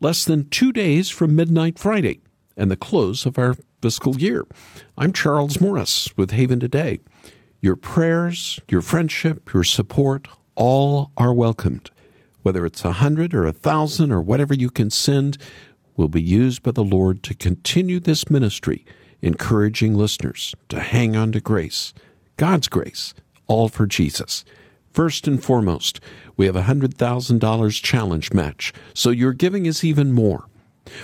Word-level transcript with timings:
less 0.00 0.24
than 0.24 0.48
two 0.48 0.72
days 0.72 1.10
from 1.10 1.34
Midnight 1.34 1.78
Friday 1.78 2.20
and 2.56 2.70
the 2.70 2.76
close 2.76 3.26
of 3.26 3.38
our 3.38 3.56
fiscal 3.82 4.16
year. 4.16 4.46
I'm 4.96 5.12
Charles 5.12 5.60
Morris 5.60 6.08
with 6.16 6.30
Haven 6.30 6.60
Today. 6.60 7.00
Your 7.60 7.76
prayers, 7.76 8.60
your 8.68 8.82
friendship, 8.82 9.52
your 9.52 9.64
support, 9.64 10.28
all 10.54 11.10
are 11.16 11.34
welcomed. 11.34 11.90
Whether 12.42 12.64
it's 12.64 12.84
a 12.84 12.92
hundred 12.92 13.34
or 13.34 13.46
a 13.46 13.52
thousand 13.52 14.12
or 14.12 14.22
whatever 14.22 14.54
you 14.54 14.70
can 14.70 14.90
send, 14.90 15.38
will 15.96 16.08
be 16.08 16.22
used 16.22 16.62
by 16.62 16.70
the 16.70 16.84
Lord 16.84 17.24
to 17.24 17.34
continue 17.34 17.98
this 17.98 18.30
ministry, 18.30 18.86
encouraging 19.20 19.94
listeners 19.94 20.54
to 20.68 20.78
hang 20.78 21.16
on 21.16 21.32
to 21.32 21.40
grace, 21.40 21.92
God's 22.36 22.68
grace, 22.68 23.14
all 23.48 23.68
for 23.68 23.86
Jesus. 23.86 24.44
First 24.98 25.28
and 25.28 25.40
foremost, 25.40 26.00
we 26.36 26.46
have 26.46 26.56
a 26.56 26.62
$100,000 26.62 27.82
challenge 27.84 28.32
match, 28.32 28.72
so 28.94 29.10
your 29.10 29.32
giving 29.32 29.64
is 29.64 29.84
even 29.84 30.12
more. 30.12 30.48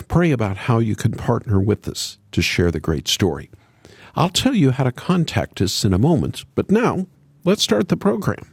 Pray 0.08 0.32
about 0.32 0.56
how 0.56 0.80
you 0.80 0.96
can 0.96 1.12
partner 1.12 1.61
with 1.61 1.86
us 1.86 2.18
to 2.32 2.43
share 2.43 2.72
the 2.72 2.80
great 2.80 3.07
story. 3.07 3.53
I'll 4.17 4.30
tell 4.30 4.53
you 4.53 4.72
how 4.72 4.82
to 4.82 4.90
contact 4.90 5.61
us 5.61 5.84
in 5.84 5.94
a 5.94 5.98
moment, 5.98 6.44
but 6.57 6.72
now 6.72 7.07
let's 7.44 7.62
start 7.62 7.89
the 7.89 7.96
program. 7.96 8.44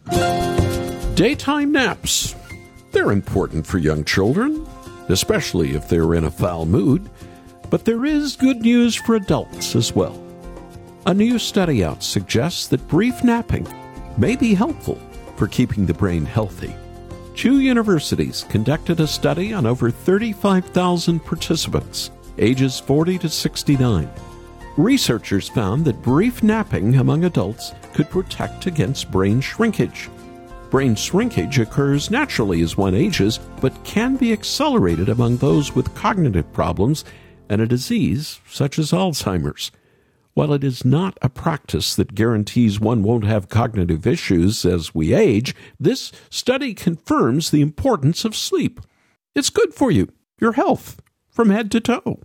Daytime 1.15 1.71
naps. 1.71 2.35
They're 2.91 3.11
important 3.11 3.65
for 3.65 3.79
young 3.79 4.03
children, 4.03 4.63
especially 5.09 5.71
if 5.71 5.89
they're 5.89 6.13
in 6.13 6.25
a 6.25 6.29
foul 6.29 6.67
mood, 6.67 7.09
but 7.71 7.85
there 7.85 8.05
is 8.05 8.35
good 8.35 8.61
news 8.61 8.93
for 8.93 9.15
adults 9.15 9.75
as 9.75 9.95
well. 9.95 10.23
A 11.07 11.15
new 11.15 11.39
study 11.39 11.83
out 11.83 12.03
suggests 12.03 12.67
that 12.67 12.87
brief 12.87 13.23
napping 13.23 13.67
may 14.19 14.35
be 14.35 14.53
helpful 14.53 15.01
for 15.35 15.47
keeping 15.47 15.85
the 15.85 15.93
brain 15.93 16.25
healthy. 16.25 16.75
Two 17.35 17.59
universities 17.59 18.45
conducted 18.49 18.99
a 18.99 19.07
study 19.07 19.53
on 19.53 19.65
over 19.65 19.89
35,000 19.89 21.19
participants, 21.19 22.11
ages 22.37 22.79
40 22.79 23.17
to 23.19 23.29
69. 23.29 24.09
Researchers 24.77 25.49
found 25.49 25.83
that 25.85 26.01
brief 26.01 26.43
napping 26.43 26.95
among 26.95 27.25
adults 27.25 27.73
could 27.93 28.09
protect 28.09 28.67
against 28.67 29.11
brain 29.11 29.41
shrinkage. 29.41 30.09
Brain 30.69 30.95
shrinkage 30.95 31.59
occurs 31.59 32.09
naturally 32.09 32.61
as 32.61 32.77
one 32.77 32.95
ages, 32.95 33.39
but 33.59 33.83
can 33.83 34.15
be 34.15 34.31
accelerated 34.31 35.09
among 35.09 35.37
those 35.37 35.75
with 35.75 35.93
cognitive 35.95 36.51
problems 36.53 37.03
and 37.49 37.61
a 37.61 37.67
disease 37.67 38.39
such 38.47 38.79
as 38.79 38.91
Alzheimer's. 38.91 39.71
While 40.33 40.53
it 40.53 40.63
is 40.63 40.85
not 40.85 41.17
a 41.21 41.29
practice 41.29 41.93
that 41.95 42.15
guarantees 42.15 42.79
one 42.79 43.03
won't 43.03 43.25
have 43.25 43.49
cognitive 43.49 44.07
issues 44.07 44.65
as 44.65 44.95
we 44.95 45.13
age, 45.13 45.53
this 45.79 46.11
study 46.29 46.73
confirms 46.73 47.51
the 47.51 47.61
importance 47.61 48.23
of 48.23 48.35
sleep. 48.35 48.79
It's 49.35 49.49
good 49.49 49.73
for 49.73 49.91
you, 49.91 50.09
your 50.39 50.53
health, 50.53 51.01
from 51.29 51.49
head 51.49 51.69
to 51.71 51.81
toe. 51.81 52.21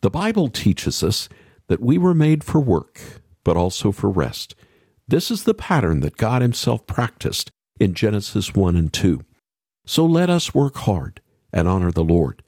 The 0.00 0.10
Bible 0.10 0.48
teaches 0.48 1.02
us 1.02 1.28
that 1.66 1.80
we 1.80 1.98
were 1.98 2.14
made 2.14 2.44
for 2.44 2.60
work, 2.60 3.00
but 3.42 3.56
also 3.56 3.90
for 3.90 4.10
rest. 4.10 4.54
This 5.08 5.30
is 5.30 5.44
the 5.44 5.54
pattern 5.54 6.00
that 6.00 6.16
God 6.16 6.40
Himself 6.40 6.86
practiced 6.86 7.50
in 7.80 7.94
Genesis 7.94 8.54
1 8.54 8.76
and 8.76 8.92
2. 8.92 9.24
So 9.86 10.06
let 10.06 10.30
us 10.30 10.54
work 10.54 10.76
hard 10.76 11.20
and 11.52 11.66
honor 11.66 11.90
the 11.90 12.04
Lord, 12.04 12.42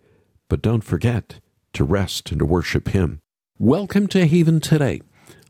but 0.48 0.62
don't 0.62 0.84
forget 0.84 1.40
to 1.72 1.84
rest 1.84 2.30
and 2.30 2.38
to 2.38 2.46
worship 2.46 2.88
Him. 2.88 3.20
Welcome 3.58 4.06
to 4.08 4.26
Haven 4.26 4.60
Today. 4.60 5.00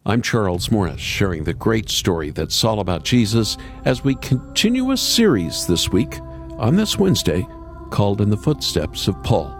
I'm 0.04 0.22
Charles 0.22 0.70
Morris, 0.70 1.00
sharing 1.00 1.42
the 1.42 1.52
great 1.52 1.90
story 1.90 2.30
that's 2.30 2.62
all 2.62 2.78
about 2.78 3.02
Jesus 3.02 3.56
as 3.84 4.04
we 4.04 4.14
continue 4.14 4.92
a 4.92 4.96
series 4.96 5.66
this 5.66 5.88
week 5.88 6.20
on 6.56 6.76
this 6.76 7.00
Wednesday 7.00 7.44
called 7.90 8.20
In 8.20 8.30
the 8.30 8.36
Footsteps 8.36 9.08
of 9.08 9.20
Paul. 9.24 9.52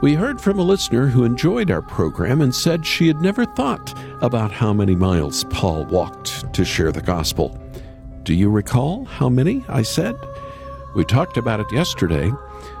We 0.00 0.14
heard 0.14 0.40
from 0.40 0.58
a 0.58 0.62
listener 0.62 1.08
who 1.08 1.24
enjoyed 1.24 1.70
our 1.70 1.82
program 1.82 2.40
and 2.40 2.54
said 2.54 2.86
she 2.86 3.06
had 3.06 3.20
never 3.20 3.44
thought 3.44 3.92
about 4.22 4.50
how 4.50 4.72
many 4.72 4.94
miles 4.94 5.44
Paul 5.50 5.84
walked 5.84 6.54
to 6.54 6.64
share 6.64 6.90
the 6.90 7.02
gospel. 7.02 7.60
Do 8.22 8.32
you 8.32 8.48
recall 8.48 9.04
how 9.04 9.28
many? 9.28 9.62
I 9.68 9.82
said. 9.82 10.16
We 10.96 11.04
talked 11.04 11.36
about 11.36 11.60
it 11.60 11.70
yesterday. 11.70 12.32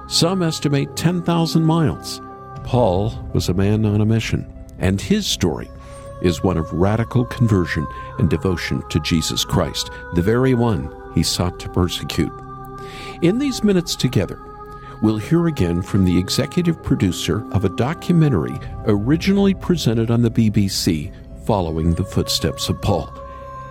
Some 0.08 0.42
estimate 0.42 0.96
10,000 0.96 1.62
miles. 1.62 2.22
Paul 2.62 3.12
was 3.34 3.50
a 3.50 3.54
man 3.54 3.84
on 3.84 4.00
a 4.00 4.06
mission 4.06 4.50
and 4.78 5.00
his 5.00 5.26
story 5.26 5.70
is 6.22 6.42
one 6.42 6.56
of 6.56 6.72
radical 6.72 7.24
conversion 7.24 7.86
and 8.18 8.30
devotion 8.30 8.82
to 8.88 9.00
Jesus 9.00 9.44
Christ, 9.44 9.90
the 10.14 10.22
very 10.22 10.54
one 10.54 10.94
he 11.14 11.22
sought 11.22 11.58
to 11.60 11.68
persecute. 11.68 12.32
In 13.22 13.38
these 13.38 13.62
minutes 13.62 13.94
together, 13.94 14.40
we'll 15.02 15.18
hear 15.18 15.46
again 15.46 15.82
from 15.82 16.04
the 16.04 16.18
executive 16.18 16.82
producer 16.82 17.46
of 17.52 17.64
a 17.64 17.76
documentary 17.76 18.58
originally 18.86 19.54
presented 19.54 20.10
on 20.10 20.22
the 20.22 20.30
BBC 20.30 21.12
following 21.44 21.94
the 21.94 22.04
footsteps 22.04 22.68
of 22.68 22.80
Paul. 22.80 23.12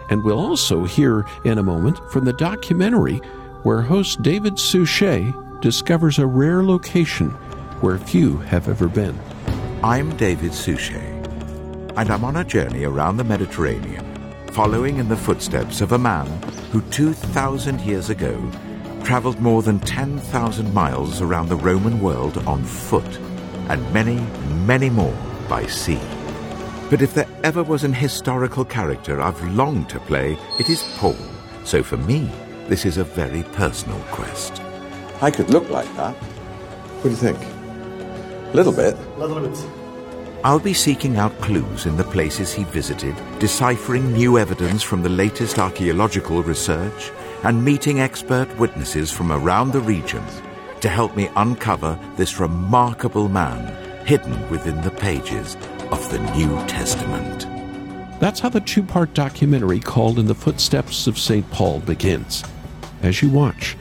And 0.10 0.24
we'll 0.24 0.40
also 0.40 0.86
hear 0.86 1.26
in 1.44 1.58
a 1.58 1.64
moment 1.64 2.00
from 2.12 2.26
the 2.26 2.34
documentary 2.34 3.18
where 3.64 3.82
host 3.82 4.22
David 4.22 4.60
Suchet 4.60 5.34
discovers 5.62 6.20
a 6.20 6.28
rare 6.28 6.64
location 6.64 7.30
where 7.82 7.98
few 7.98 8.38
have 8.38 8.68
ever 8.68 8.88
been. 8.88 9.18
I'm 9.84 10.16
David 10.16 10.54
Suchet, 10.54 11.12
and 11.98 12.10
I'm 12.10 12.24
on 12.24 12.38
a 12.38 12.46
journey 12.46 12.86
around 12.86 13.18
the 13.18 13.26
Mediterranean, 13.26 14.06
following 14.54 14.98
in 14.98 15.10
the 15.10 15.18
footsteps 15.18 15.82
of 15.82 15.92
a 15.92 15.98
man 15.98 16.26
who 16.72 16.80
2,000 16.84 17.82
years 17.82 18.10
ago 18.10 18.42
traveled 19.04 19.42
more 19.42 19.62
than 19.62 19.82
10,000 19.82 20.74
miles 20.74 21.20
around 21.20 21.50
the 21.50 21.58
Roman 21.58 22.00
world 22.00 22.38
on 22.48 22.64
foot, 22.64 23.20
and 23.68 23.94
many, 23.94 24.22
many 24.66 24.90
more 24.90 25.18
by 25.50 25.66
sea. 25.66 26.00
But 26.90 27.02
if 27.02 27.14
there 27.14 27.28
ever 27.44 27.62
was 27.62 27.84
an 27.84 27.94
historical 27.94 28.64
character 28.64 29.22
I've 29.22 29.44
longed 29.50 29.90
to 29.90 30.00
play, 30.00 30.38
it 30.62 30.70
is 30.70 30.82
Paul. 30.96 31.18
So 31.66 31.84
for 31.84 31.98
me, 31.98 32.32
this 32.70 32.86
is 32.86 32.96
a 32.96 33.04
very 33.04 33.44
personal 33.52 34.00
quest. 34.12 34.62
I 35.22 35.30
could 35.30 35.50
look 35.50 35.70
like 35.70 35.94
that. 35.98 36.16
What 36.16 37.04
do 37.04 37.10
you 37.10 37.18
think? 37.18 37.53
A 38.54 38.56
little 38.56 38.72
bit. 38.72 38.96
Little 39.18 39.40
bit. 39.40 39.66
I'll 40.44 40.60
be 40.60 40.76
seeking 40.76 41.18
out 41.18 41.36
clues 41.42 41.88
in 41.88 41.98
the 41.98 42.04
places 42.04 42.54
he 42.54 42.66
visited, 42.66 43.16
deciphering 43.40 44.14
new 44.14 44.38
evidence 44.38 44.84
from 44.84 45.02
the 45.02 45.10
latest 45.10 45.58
archaeological 45.58 46.44
research, 46.44 47.12
and 47.44 47.66
meeting 47.66 48.00
expert 48.00 48.56
witnesses 48.60 49.12
from 49.12 49.32
around 49.32 49.72
the 49.72 49.80
region 49.80 50.24
to 50.82 50.88
help 50.88 51.16
me 51.16 51.32
uncover 51.36 51.98
this 52.16 52.40
remarkable 52.40 53.28
man 53.28 54.06
hidden 54.06 54.48
within 54.52 54.80
the 54.82 54.92
pages 54.92 55.56
of 55.90 56.12
the 56.12 56.20
New 56.36 56.56
Testament. 56.68 57.48
That's 58.20 58.40
how 58.40 58.50
the 58.50 58.62
two 58.62 58.84
part 58.84 59.16
documentary 59.16 59.80
called 59.80 60.20
In 60.20 60.28
the 60.28 60.36
Footsteps 60.36 61.08
of 61.08 61.18
St. 61.18 61.50
Paul 61.50 61.80
begins. 61.80 62.44
As 63.02 63.20
you 63.20 63.32
watch, 63.32 63.76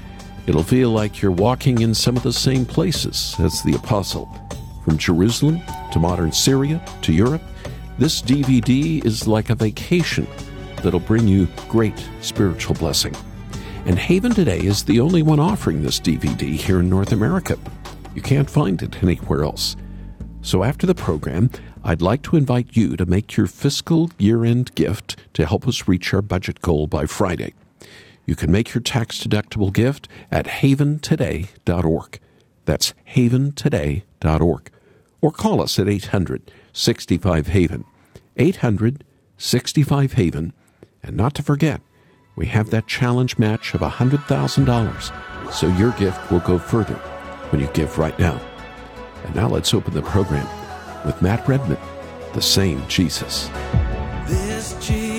it'll 0.47 0.63
feel 0.63 0.89
like 0.89 1.21
you're 1.21 1.31
walking 1.31 1.83
in 1.83 1.93
some 1.93 2.17
of 2.17 2.23
the 2.23 2.33
same 2.33 2.65
places 2.65 3.37
as 3.39 3.63
the 3.65 3.75
Apostle 3.75 4.35
from 4.85 4.99
Jerusalem 4.99 5.61
to 5.93 5.99
modern 5.99 6.33
Syria 6.33 6.83
to 7.03 7.13
Europe, 7.13 7.43
this 7.99 8.23
DVD 8.23 9.05
is 9.05 9.29
like 9.29 9.51
a 9.51 9.55
vacation 9.55 10.27
that'll 10.83 11.01
bring 11.01 11.29
you 11.29 11.49
great 11.69 12.09
spiritual 12.21 12.75
blessing. 12.75 13.15
And 13.87 13.99
Haven 13.99 14.33
Today 14.33 14.61
is 14.61 14.85
the 14.85 15.01
only 15.01 15.23
one 15.23 15.41
offering 15.41 15.83
this 15.83 16.01
DVD 16.01 16.55
here 16.55 16.81
in 16.81 16.89
North 16.89 17.13
America. 17.13 17.59
You 18.15 18.23
can't 18.23 18.49
find 18.49 18.81
it 18.83 19.03
anywhere 19.03 19.45
else. 19.45 19.77
So 20.41 20.65
after 20.65 20.87
the 20.87 20.95
program, 20.95 21.51
I'd 21.85 22.03
like 22.03 22.23
to 22.23 22.37
invite 22.37 22.77
you 22.77 22.97
to 22.97 23.07
make 23.07 23.37
your 23.37 23.47
fiscal 23.47 24.11
year 24.19 24.45
end 24.45 24.75
gift 24.75 25.17
to 25.35 25.47
help 25.47 25.67
us 25.67 25.89
reach 25.89 26.13
our 26.15 26.23
budget 26.23 26.61
goal 26.61 26.87
by 26.87 27.07
Friday. 27.07 27.55
You 28.27 28.37
can 28.37 28.53
make 28.53 28.73
your 28.75 28.83
tax 28.83 29.25
deductible 29.25 29.73
gift 29.73 30.09
at 30.31 30.47
haventoday.org. 30.47 32.21
That's 32.65 32.95
haventoday.org. 33.15 34.71
Or 35.21 35.31
call 35.31 35.63
us 35.63 35.79
at 35.79 35.89
800 35.89 36.51
65 36.73 37.47
Haven. 37.49 37.85
800 38.37 39.05
65 39.37 40.13
Haven. 40.13 40.53
And 41.03 41.17
not 41.17 41.35
to 41.35 41.43
forget, 41.43 41.81
we 42.37 42.47
have 42.47 42.71
that 42.71 42.87
challenge 42.87 43.39
match 43.39 43.75
of 43.75 43.81
$100,000, 43.81 45.53
so 45.53 45.67
your 45.77 45.91
gift 45.93 46.31
will 46.31 46.41
go 46.41 46.59
further 46.59 46.95
when 47.51 47.61
you 47.61 47.69
give 47.69 47.99
right 47.99 48.19
now. 48.19 48.41
And 49.25 49.35
now 49.35 49.49
let's 49.49 49.75
open 49.75 49.95
the 49.95 50.03
program 50.03 50.47
with 51.05 51.21
Matt 51.21 51.47
Redman, 51.47 51.79
the 52.33 52.43
same 52.43 52.87
Jesus. 52.89 53.51
This 54.27 54.75
Jesus 54.81 55.12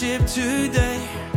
today. 0.00 1.29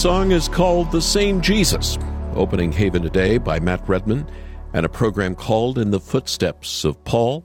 Song 0.00 0.32
is 0.32 0.48
called 0.48 0.90
The 0.90 1.02
Same 1.02 1.42
Jesus, 1.42 1.98
opening 2.34 2.72
Haven 2.72 3.02
Today 3.02 3.36
by 3.36 3.60
Matt 3.60 3.86
Redman, 3.86 4.26
and 4.72 4.86
a 4.86 4.88
program 4.88 5.34
called 5.34 5.76
In 5.76 5.90
the 5.90 6.00
Footsteps 6.00 6.86
of 6.86 7.04
Paul. 7.04 7.44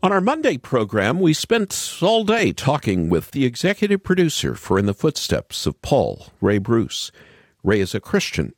On 0.00 0.12
our 0.12 0.20
Monday 0.20 0.58
program, 0.58 1.18
we 1.18 1.34
spent 1.34 1.98
all 2.00 2.22
day 2.22 2.52
talking 2.52 3.08
with 3.10 3.32
the 3.32 3.44
executive 3.44 4.04
producer 4.04 4.54
for 4.54 4.78
In 4.78 4.86
the 4.86 4.94
Footsteps 4.94 5.66
of 5.66 5.82
Paul, 5.82 6.28
Ray 6.40 6.58
Bruce. 6.58 7.10
Ray 7.64 7.80
is 7.80 7.96
a 7.96 8.00
Christian 8.00 8.54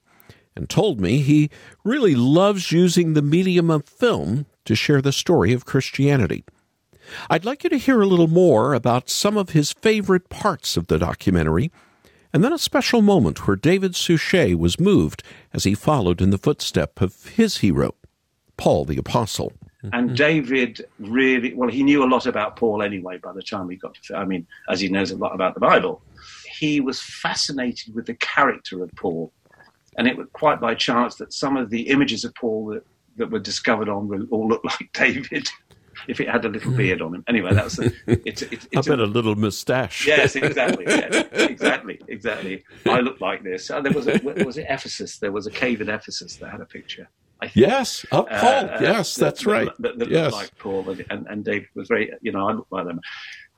and 0.55 0.69
told 0.69 1.01
me 1.01 1.21
he 1.21 1.49
really 1.83 2.15
loves 2.15 2.73
using 2.73 3.15
the 3.15 3.23
medium 3.23 3.71
of 3.71 3.89
film 3.89 4.45
to 4.67 4.75
share 4.75 5.01
the 5.01 5.13
story 5.13 5.55
of 5.55 5.65
Christianity. 5.65 6.45
I'd 7.31 7.47
like 7.47 7.65
you 7.65 7.71
to 7.71 7.79
hear 7.79 8.03
a 8.03 8.07
little 8.07 8.29
more 8.29 8.75
about 8.75 9.09
some 9.09 9.39
of 9.39 9.51
his 9.51 9.73
favorite 9.73 10.29
parts 10.29 10.77
of 10.77 10.89
the 10.89 10.99
documentary, 10.99 11.73
and 12.35 12.43
then 12.43 12.53
a 12.53 12.59
special 12.59 13.01
moment 13.01 13.47
where 13.47 13.57
David 13.57 13.95
Suchet 13.95 14.57
was 14.57 14.81
moved 14.81 15.23
as 15.53 15.63
he 15.63 15.75
followed 15.75 16.21
in 16.21 16.31
the 16.31 16.37
footstep 16.37 17.01
of 17.01 17.27
his 17.29 17.59
hero, 17.59 17.95
Paul 18.57 18.85
the 18.85 18.97
Apostle. 18.99 19.53
And 19.93 20.09
mm-hmm. 20.09 20.15
David 20.17 20.85
really, 20.99 21.55
well, 21.55 21.69
he 21.69 21.85
knew 21.85 22.03
a 22.03 22.11
lot 22.11 22.27
about 22.27 22.57
Paul 22.57 22.83
anyway 22.83 23.19
by 23.19 23.33
the 23.33 23.43
time 23.43 23.71
he 23.71 23.77
got 23.77 23.95
to, 23.95 24.17
I 24.17 24.25
mean, 24.25 24.49
as 24.69 24.81
he 24.81 24.89
knows 24.89 25.13
a 25.13 25.17
lot 25.17 25.33
about 25.33 25.55
the 25.55 25.61
Bible. 25.61 26.03
He 26.59 26.81
was 26.81 27.01
fascinated 27.01 27.95
with 27.95 28.07
the 28.07 28.15
character 28.15 28.83
of 28.83 28.91
Paul. 28.97 29.33
And 29.97 30.09
it 30.09 30.17
was 30.17 30.27
quite 30.33 30.61
by 30.61 30.75
chance 30.75 31.15
that 31.17 31.33
some 31.33 31.57
of 31.57 31.71
the 31.71 31.83
images 31.83 32.25
of 32.25 32.35
Paul 32.35 32.67
that, 32.71 32.85
that 33.17 33.31
were 33.31 33.39
discovered 33.39 33.89
on 33.89 34.09
will 34.09 34.27
all 34.33 34.49
look 34.49 34.65
like 34.65 34.91
David 34.93 35.49
if 36.09 36.21
it 36.21 36.29
had 36.29 36.45
a 36.45 36.49
little 36.49 36.73
beard 36.73 37.01
on 37.03 37.15
him. 37.15 37.25
Anyway, 37.29 37.53
that's 37.55 37.79
a, 37.79 37.91
it's, 38.07 38.43
it's, 38.43 38.67
I 38.77 38.81
bet 38.83 38.99
a 39.01 39.05
little 39.07 39.35
mustache. 39.35 40.07
Yes, 40.07 40.37
exactly. 40.37 40.85
Yes, 40.87 41.27
exactly. 41.33 42.01
Exactly. 42.09 42.65
I 42.87 43.01
look 43.01 43.21
like 43.21 43.43
this. 43.43 43.71
Uh, 43.71 43.81
there 43.81 43.93
was 43.93 44.07
a, 44.09 44.19
was 44.45 44.59
it 44.59 44.67
Ephesus? 44.69 45.19
There 45.19 45.33
was 45.33 45.47
a 45.47 45.51
cave 45.51 45.81
in 45.81 45.89
Ephesus 45.89 46.37
that 46.37 46.51
had 46.51 46.61
a 46.61 46.67
picture. 46.67 47.09
I 47.41 47.47
think. 47.49 47.57
Yes, 47.67 48.07
oh, 48.13 48.25
Paul. 48.25 48.65
Uh, 48.67 48.79
yes, 48.81 49.15
that- 49.17 49.25
that's 49.25 49.45
that- 49.45 49.51
right. 49.51 49.69
That, 49.81 49.99
that 49.99 50.09
yes. 50.11 50.33
looked 50.33 50.35
like 50.35 50.59
Paul, 50.59 50.89
and- 51.11 51.27
and, 51.29 51.45
Dave 51.45 51.67
was 51.75 51.89
very, 51.89 52.11
you 52.23 52.33
know, 52.33 52.49
I 52.49 52.53
looked 52.53 52.73
like 52.73 52.87
them. 52.87 53.01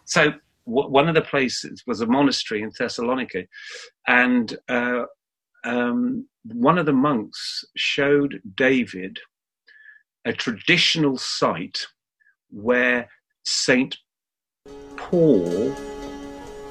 So 0.06 0.32
w- 0.66 0.88
one 0.88 1.08
of 1.08 1.14
the 1.14 1.22
places 1.22 1.82
was 1.86 2.00
a 2.00 2.06
monastery 2.06 2.62
in 2.62 2.70
Thessalonica, 2.76 3.44
and 4.06 4.56
uh, 4.68 5.02
um, 5.64 6.26
one 6.44 6.78
of 6.78 6.86
the 6.86 6.92
monks 6.92 7.64
showed 7.76 8.40
David 8.54 9.18
a 10.24 10.32
traditional 10.32 11.16
site 11.18 11.86
where 12.50 13.08
Saint 13.44 13.96
Paul 14.96 15.74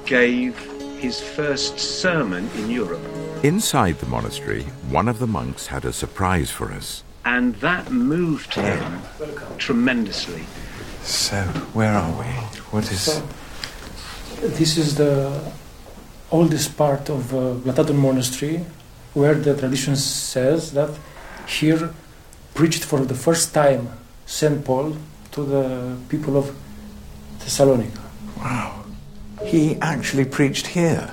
gave 0.04 0.58
his 0.98 1.20
first 1.20 1.78
sermon 1.78 2.48
in 2.56 2.70
Europe. 2.70 3.00
Inside 3.42 3.98
the 3.98 4.06
monastery, 4.06 4.62
one 4.88 5.08
of 5.08 5.18
the 5.18 5.26
monks 5.26 5.66
had 5.66 5.84
a 5.84 5.92
surprise 5.92 6.50
for 6.50 6.72
us. 6.72 7.02
And 7.24 7.54
that 7.56 7.90
moved 7.90 8.54
him 8.54 9.00
tremendously. 9.58 10.44
So, 11.02 11.42
where 11.72 11.92
are 11.92 12.12
we? 12.18 12.30
What 12.72 12.90
is. 12.90 13.00
So, 13.00 13.26
this 14.40 14.76
is 14.76 14.94
the 14.96 15.52
oldest 16.30 16.76
part 16.76 17.08
of 17.10 17.32
uh, 17.32 17.54
Vlatadon 17.64 17.96
Monastery, 17.96 18.64
where 19.14 19.34
the 19.34 19.56
tradition 19.56 19.96
says 19.96 20.72
that 20.72 20.90
here 21.46 21.90
preached 22.54 22.84
for 22.84 23.00
the 23.04 23.14
first 23.14 23.54
time 23.54 23.88
Saint 24.24 24.64
Paul 24.64 24.96
to 25.36 25.42
the 25.44 25.96
people 26.08 26.36
of 26.36 26.50
Thessalonica, 27.38 28.00
Wow. 28.38 28.84
He 29.44 29.76
actually 29.82 30.24
preached 30.24 30.66
here. 30.66 31.10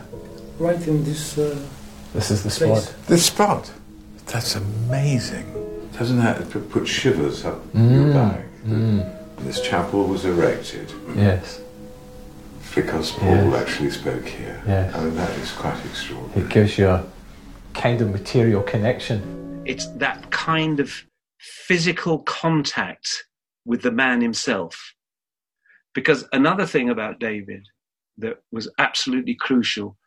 right 0.60 0.88
in 0.88 1.04
this 1.04 1.38
uh, 1.38 1.60
This 2.14 2.32
is 2.32 2.42
the 2.44 2.50
place. 2.50 2.84
spot. 2.86 2.96
This 3.08 3.26
spot. 3.26 3.72
That's 4.28 4.56
amazing. 4.56 5.46
Doesn't 6.00 6.20
that 6.24 6.50
put 6.72 6.88
shivers 6.88 7.44
up 7.46 7.60
your 7.74 8.14
back? 8.14 8.46
This 9.40 9.60
chapel 9.62 10.06
was 10.08 10.24
erected 10.26 10.88
Yes. 11.16 11.60
because 12.74 13.12
Paul 13.12 13.52
Yes. 13.52 13.62
actually 13.62 13.92
spoke 13.92 14.26
here. 14.26 14.58
Yes. 14.66 14.96
I 14.96 15.04
mean, 15.04 15.16
that 15.16 15.32
is 15.44 15.52
quite 15.52 15.80
extraordinary. 15.86 16.42
It 16.42 16.50
gives 16.50 16.78
you 16.78 16.88
a 16.88 17.04
kind 17.74 18.00
of 18.02 18.08
material 18.20 18.64
connection. 18.64 19.20
It's 19.66 19.86
that 19.98 20.32
kind 20.32 20.80
of 20.80 20.90
physical 21.68 22.20
contact 22.20 23.26
with 23.66 23.82
the 23.82 23.92
man 23.92 24.22
himself. 24.22 24.94
Because 25.94 26.26
another 26.34 26.66
thing 26.66 26.90
about 26.90 27.20
David 27.20 27.68
that 28.18 28.38
was 28.52 28.70
absolutely 28.78 29.36
crucial 29.36 29.98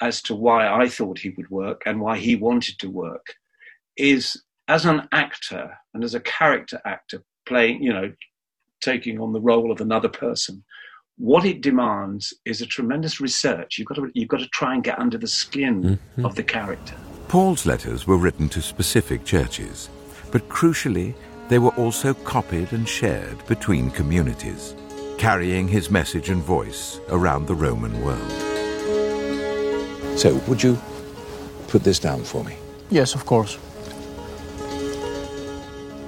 as 0.00 0.20
to 0.22 0.34
why 0.34 0.66
I 0.66 0.88
thought 0.88 1.18
he 1.18 1.30
would 1.30 1.50
work 1.50 1.82
and 1.86 2.00
why 2.00 2.18
he 2.18 2.34
wanted 2.36 2.78
to 2.80 2.90
work 2.90 3.34
is 3.96 4.42
as 4.68 4.84
an 4.84 5.08
actor 5.12 5.76
and 5.94 6.02
as 6.02 6.14
a 6.14 6.20
character 6.20 6.80
actor 6.84 7.22
playing, 7.46 7.82
you 7.82 7.92
know, 7.92 8.12
taking 8.82 9.20
on 9.20 9.32
the 9.32 9.40
role 9.40 9.70
of 9.70 9.80
another 9.80 10.08
person, 10.08 10.64
what 11.18 11.44
it 11.44 11.60
demands 11.60 12.34
is 12.44 12.60
a 12.60 12.66
tremendous 12.66 13.20
research. 13.20 13.78
You've 13.78 13.88
got 13.88 13.96
to, 13.96 14.10
you've 14.14 14.28
got 14.28 14.40
to 14.40 14.48
try 14.48 14.74
and 14.74 14.82
get 14.82 14.98
under 14.98 15.18
the 15.18 15.28
skin 15.28 15.82
mm-hmm. 15.82 16.24
of 16.24 16.34
the 16.34 16.42
character. 16.42 16.96
Paul's 17.28 17.64
letters 17.64 18.06
were 18.06 18.16
written 18.16 18.48
to 18.50 18.60
specific 18.60 19.24
churches, 19.24 19.88
but 20.30 20.48
crucially, 20.48 21.14
they 21.52 21.58
were 21.58 21.76
also 21.76 22.14
copied 22.14 22.72
and 22.72 22.88
shared 22.88 23.46
between 23.46 23.90
communities, 23.90 24.74
carrying 25.18 25.68
his 25.68 25.90
message 25.90 26.30
and 26.30 26.42
voice 26.42 26.98
around 27.10 27.46
the 27.46 27.54
Roman 27.54 28.00
world. 28.00 28.32
So, 30.18 30.36
would 30.48 30.62
you 30.62 30.80
put 31.68 31.84
this 31.84 31.98
down 31.98 32.24
for 32.24 32.42
me? 32.42 32.56
Yes, 32.88 33.14
of 33.14 33.26
course. 33.26 33.58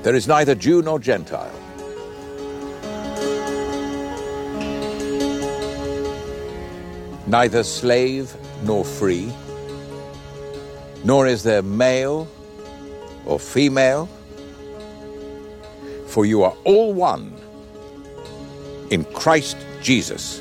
There 0.02 0.14
is 0.14 0.26
neither 0.26 0.54
Jew 0.54 0.80
nor 0.80 0.98
Gentile. 0.98 1.52
Neither 7.26 7.64
slave 7.64 8.34
nor 8.62 8.82
free, 8.82 9.30
nor 11.04 11.26
is 11.26 11.42
there 11.42 11.60
male 11.60 12.28
or 13.26 13.38
female, 13.38 14.08
for 16.14 16.24
you 16.24 16.44
are 16.44 16.56
all 16.62 16.94
one 16.94 17.34
in 18.90 19.04
Christ 19.06 19.56
Jesus. 19.82 20.40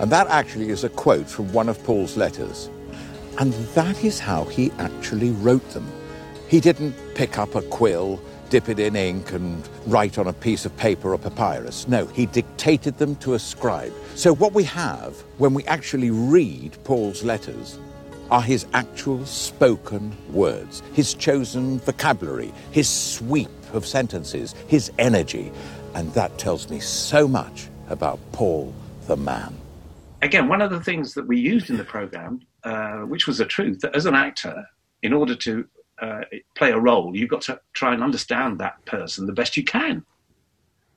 And 0.00 0.10
that 0.10 0.28
actually 0.28 0.70
is 0.70 0.82
a 0.82 0.88
quote 0.88 1.28
from 1.28 1.52
one 1.52 1.68
of 1.68 1.76
Paul's 1.84 2.16
letters. 2.16 2.70
And 3.38 3.52
that 3.74 4.02
is 4.02 4.18
how 4.18 4.44
he 4.44 4.72
actually 4.78 5.30
wrote 5.32 5.68
them. 5.72 5.86
He 6.48 6.58
didn't 6.58 6.94
pick 7.14 7.36
up 7.36 7.54
a 7.54 7.60
quill, 7.60 8.18
dip 8.48 8.70
it 8.70 8.78
in 8.78 8.96
ink, 8.96 9.30
and 9.32 9.68
write 9.86 10.16
on 10.16 10.26
a 10.26 10.32
piece 10.32 10.64
of 10.64 10.74
paper 10.78 11.12
or 11.12 11.18
papyrus. 11.18 11.86
No, 11.86 12.06
he 12.06 12.24
dictated 12.24 12.96
them 12.96 13.16
to 13.16 13.34
a 13.34 13.38
scribe. 13.38 13.92
So, 14.14 14.34
what 14.34 14.54
we 14.54 14.64
have 14.64 15.22
when 15.36 15.52
we 15.52 15.64
actually 15.64 16.10
read 16.10 16.78
Paul's 16.84 17.22
letters 17.24 17.78
are 18.30 18.42
his 18.42 18.66
actual 18.72 19.24
spoken 19.26 20.16
words, 20.32 20.82
his 20.92 21.14
chosen 21.14 21.78
vocabulary, 21.80 22.52
his 22.70 22.88
sweep 22.88 23.50
of 23.72 23.86
sentences, 23.86 24.54
his 24.68 24.90
energy. 24.98 25.52
And 25.94 26.12
that 26.14 26.38
tells 26.38 26.70
me 26.70 26.80
so 26.80 27.28
much 27.28 27.68
about 27.88 28.18
Paul 28.32 28.72
the 29.06 29.16
man. 29.16 29.54
Again, 30.22 30.48
one 30.48 30.62
of 30.62 30.70
the 30.70 30.80
things 30.80 31.14
that 31.14 31.26
we 31.26 31.38
used 31.38 31.68
in 31.70 31.76
the 31.76 31.84
program, 31.84 32.40
uh, 32.64 33.00
which 33.00 33.26
was 33.26 33.38
the 33.38 33.44
truth, 33.44 33.80
that 33.80 33.94
as 33.94 34.06
an 34.06 34.14
actor, 34.14 34.64
in 35.02 35.12
order 35.12 35.34
to 35.34 35.68
uh, 36.00 36.22
play 36.56 36.70
a 36.72 36.78
role, 36.78 37.14
you've 37.14 37.28
got 37.28 37.42
to 37.42 37.60
try 37.74 37.92
and 37.92 38.02
understand 38.02 38.58
that 38.58 38.84
person 38.86 39.26
the 39.26 39.32
best 39.32 39.56
you 39.56 39.64
can. 39.64 40.04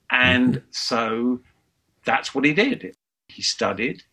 And 0.09 0.55
mm-hmm. 0.55 0.65
so 0.71 1.41
that's 2.05 2.33
what 2.33 2.45
he 2.45 2.53
did. 2.53 2.95
He 3.27 3.41
studied. 3.41 4.03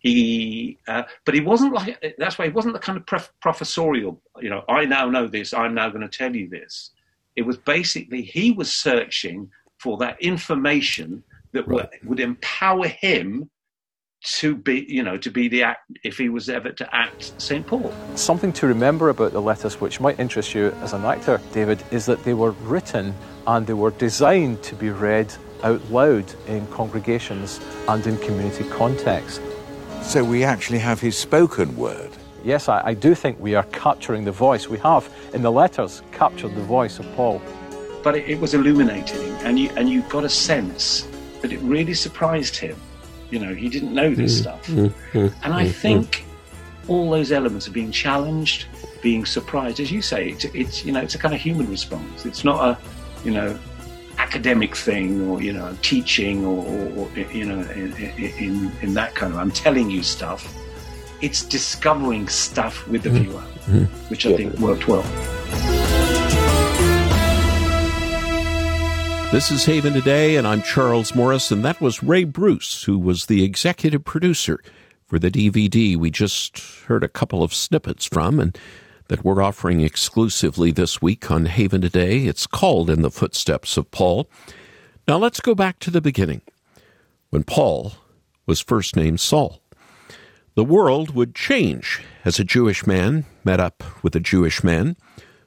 He, 0.00 0.78
uh, 0.86 1.04
but 1.24 1.34
he 1.34 1.40
wasn't 1.40 1.72
like 1.72 2.14
that's 2.18 2.38
why 2.38 2.46
he 2.46 2.52
wasn't 2.52 2.74
the 2.74 2.80
kind 2.80 2.98
of 2.98 3.06
prof- 3.06 3.32
professorial. 3.40 4.20
You 4.40 4.50
know, 4.50 4.64
I 4.68 4.84
now 4.84 5.08
know 5.08 5.26
this. 5.26 5.52
I'm 5.52 5.74
now 5.74 5.88
going 5.88 6.08
to 6.08 6.18
tell 6.18 6.34
you 6.34 6.48
this. 6.48 6.90
It 7.34 7.42
was 7.42 7.56
basically 7.56 8.22
he 8.22 8.52
was 8.52 8.72
searching 8.72 9.50
for 9.78 9.98
that 9.98 10.20
information 10.22 11.22
that 11.52 11.66
right. 11.66 11.88
would, 12.02 12.08
would 12.08 12.20
empower 12.20 12.88
him 12.88 13.50
to 14.22 14.56
be, 14.56 14.84
you 14.88 15.02
know, 15.02 15.16
to 15.16 15.30
be 15.30 15.48
the 15.48 15.62
act 15.62 15.90
if 16.02 16.18
he 16.18 16.28
was 16.28 16.48
ever 16.48 16.72
to 16.72 16.94
act 16.94 17.40
St. 17.40 17.66
Paul. 17.66 17.92
Something 18.14 18.52
to 18.54 18.66
remember 18.66 19.10
about 19.10 19.32
the 19.32 19.40
letters, 19.40 19.80
which 19.80 20.00
might 20.00 20.18
interest 20.18 20.54
you 20.54 20.72
as 20.82 20.92
an 20.92 21.04
actor, 21.04 21.40
David, 21.52 21.82
is 21.90 22.06
that 22.06 22.24
they 22.24 22.34
were 22.34 22.52
written 22.52 23.14
and 23.46 23.66
they 23.66 23.74
were 23.74 23.92
designed 23.92 24.62
to 24.64 24.74
be 24.74 24.90
read 24.90 25.32
out 25.62 25.82
loud 25.90 26.24
in 26.48 26.66
congregations 26.68 27.60
and 27.88 28.06
in 28.06 28.16
community 28.18 28.64
context. 28.70 29.40
So 30.02 30.24
we 30.24 30.44
actually 30.44 30.78
have 30.78 31.00
his 31.00 31.16
spoken 31.16 31.76
word. 31.76 32.10
Yes, 32.44 32.68
I, 32.68 32.80
I 32.84 32.94
do 32.94 33.14
think 33.14 33.38
we 33.40 33.54
are 33.54 33.64
capturing 33.64 34.24
the 34.24 34.32
voice. 34.32 34.68
We 34.68 34.78
have, 34.78 35.08
in 35.34 35.42
the 35.42 35.50
letters, 35.50 36.02
captured 36.12 36.54
the 36.54 36.62
voice 36.62 36.98
of 36.98 37.12
Paul. 37.14 37.42
But 38.02 38.16
it, 38.16 38.28
it 38.28 38.40
was 38.40 38.54
illuminating, 38.54 39.32
and 39.42 39.58
you 39.58 39.68
and 39.76 39.88
you 39.90 40.02
got 40.02 40.22
a 40.22 40.28
sense 40.28 41.08
that 41.42 41.52
it 41.52 41.58
really 41.60 41.94
surprised 41.94 42.56
him 42.56 42.76
you 43.30 43.38
know, 43.38 43.54
he 43.54 43.68
didn't 43.68 43.92
know 43.92 44.14
this 44.14 44.36
mm, 44.36 44.42
stuff. 44.42 44.66
Mm, 44.68 44.92
mm, 45.12 45.34
and 45.42 45.54
I 45.54 45.68
think 45.68 46.24
all 46.88 47.10
those 47.10 47.32
elements 47.32 47.66
of 47.66 47.72
being 47.72 47.90
challenged, 47.90 48.66
being 49.02 49.24
surprised, 49.24 49.80
as 49.80 49.90
you 49.90 50.00
say, 50.00 50.30
it's, 50.30 50.44
it's, 50.44 50.84
you 50.84 50.92
know, 50.92 51.00
it's 51.00 51.14
a 51.14 51.18
kind 51.18 51.34
of 51.34 51.40
human 51.40 51.68
response. 51.68 52.24
It's 52.24 52.44
not 52.44 52.64
a, 52.64 52.78
you 53.24 53.32
know, 53.32 53.58
academic 54.26 54.74
thing 54.74 55.28
or 55.28 55.40
you 55.40 55.52
know, 55.52 55.76
teaching 55.82 56.44
or, 56.44 56.64
or, 56.96 57.08
you 57.32 57.44
know, 57.44 57.60
in, 57.70 57.92
in, 57.94 58.72
in 58.82 58.94
that 58.94 59.14
kind 59.14 59.32
of. 59.32 59.38
I'm 59.38 59.52
telling 59.52 59.88
you 59.88 60.02
stuff. 60.02 60.52
It's 61.22 61.42
discovering 61.44 62.28
stuff 62.28 62.86
with 62.88 63.04
the 63.04 63.10
mm-hmm. 63.10 63.30
viewer, 63.30 63.40
mm-hmm. 63.40 63.84
which 64.10 64.26
I 64.26 64.36
think 64.36 64.58
worked 64.58 64.88
well. 64.88 65.04
This 69.32 69.50
is 69.50 69.64
Haven 69.64 69.92
Today, 69.92 70.36
and 70.36 70.46
I'm 70.46 70.62
Charles 70.62 71.14
Morris, 71.14 71.50
and 71.50 71.64
that 71.64 71.80
was 71.80 72.02
Ray 72.02 72.24
Bruce, 72.24 72.84
who 72.84 72.98
was 72.98 73.26
the 73.26 73.44
executive 73.44 74.04
producer 74.04 74.60
for 75.06 75.18
the 75.18 75.30
DVD 75.30 75.96
we 75.96 76.10
just 76.10 76.58
heard 76.86 77.04
a 77.04 77.08
couple 77.08 77.42
of 77.42 77.54
snippets 77.54 78.04
from, 78.06 78.40
and 78.40 78.58
that 79.08 79.24
we're 79.24 79.42
offering 79.42 79.80
exclusively 79.80 80.70
this 80.70 81.00
week 81.00 81.30
on 81.30 81.46
Haven 81.46 81.80
Today. 81.80 82.24
It's 82.24 82.46
called 82.46 82.90
In 82.90 83.02
the 83.02 83.10
Footsteps 83.10 83.76
of 83.76 83.90
Paul. 83.90 84.28
Now 85.06 85.18
let's 85.18 85.40
go 85.40 85.54
back 85.54 85.78
to 85.80 85.90
the 85.90 86.00
beginning, 86.00 86.42
when 87.30 87.44
Paul 87.44 87.92
was 88.46 88.60
first 88.60 88.96
named 88.96 89.20
Saul. 89.20 89.60
The 90.54 90.64
world 90.64 91.14
would 91.14 91.34
change 91.34 92.00
as 92.24 92.38
a 92.38 92.44
Jewish 92.44 92.86
man 92.86 93.26
met 93.44 93.60
up 93.60 93.84
with 94.02 94.16
a 94.16 94.20
Jewish 94.20 94.64
man. 94.64 94.96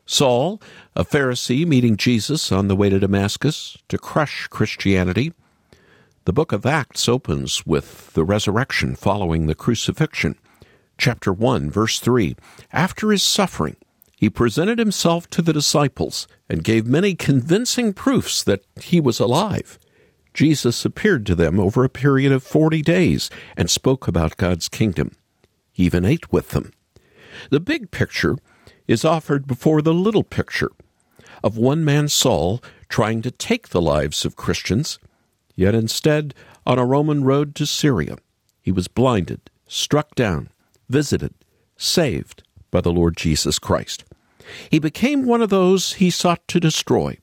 Saul, 0.05 0.61
a 0.95 1.03
Pharisee 1.03 1.67
meeting 1.67 1.97
Jesus 1.97 2.51
on 2.51 2.67
the 2.67 2.75
way 2.75 2.89
to 2.89 2.99
Damascus 2.99 3.77
to 3.89 3.97
crush 3.97 4.47
Christianity. 4.47 5.33
The 6.25 6.33
book 6.33 6.51
of 6.51 6.65
Acts 6.65 7.09
opens 7.09 7.65
with 7.65 8.13
the 8.13 8.23
resurrection 8.23 8.95
following 8.95 9.47
the 9.47 9.55
crucifixion. 9.55 10.35
Chapter 10.99 11.31
1, 11.31 11.71
verse 11.71 12.01
3 12.01 12.35
After 12.73 13.11
his 13.11 13.23
suffering, 13.23 13.77
he 14.17 14.29
presented 14.29 14.79
himself 14.79 15.29
to 15.29 15.41
the 15.41 15.53
disciples 15.53 16.27
and 16.49 16.61
gave 16.61 16.85
many 16.85 17.15
convincing 17.15 17.93
proofs 17.93 18.43
that 18.43 18.65
he 18.81 18.99
was 18.99 19.17
alive. 19.17 19.79
Jesus 20.33 20.83
appeared 20.83 21.25
to 21.25 21.35
them 21.35 21.57
over 21.57 21.85
a 21.85 21.89
period 21.89 22.33
of 22.33 22.43
forty 22.43 22.81
days 22.81 23.29
and 23.55 23.69
spoke 23.69 24.09
about 24.09 24.35
God's 24.35 24.67
kingdom. 24.67 25.11
He 25.71 25.85
even 25.85 26.03
ate 26.03 26.33
with 26.33 26.49
them. 26.49 26.73
The 27.49 27.61
big 27.61 27.91
picture 27.91 28.35
is 28.85 29.05
offered 29.05 29.47
before 29.47 29.81
the 29.81 29.93
little 29.93 30.25
picture 30.25 30.71
of 31.41 31.57
one 31.57 31.85
man 31.85 32.09
Saul 32.09 32.61
trying 32.89 33.21
to 33.21 33.31
take 33.31 33.69
the 33.69 33.81
lives 33.81 34.25
of 34.25 34.35
Christians, 34.35 34.99
yet 35.55 35.73
instead, 35.73 36.33
on 36.65 36.77
a 36.77 36.85
Roman 36.85 37.23
road 37.23 37.55
to 37.55 37.65
Syria, 37.65 38.17
he 38.61 38.73
was 38.73 38.89
blinded, 38.89 39.49
struck 39.65 40.13
down, 40.15 40.49
visited, 40.89 41.33
saved 41.77 42.43
by 42.71 42.81
the 42.81 42.91
Lord 42.91 43.15
Jesus 43.15 43.59
Christ. 43.59 44.03
He 44.69 44.79
became 44.79 45.25
one 45.25 45.41
of 45.41 45.49
those 45.49 45.93
he 45.93 46.09
sought 46.09 46.45
to 46.47 46.59
destroy. 46.59 47.17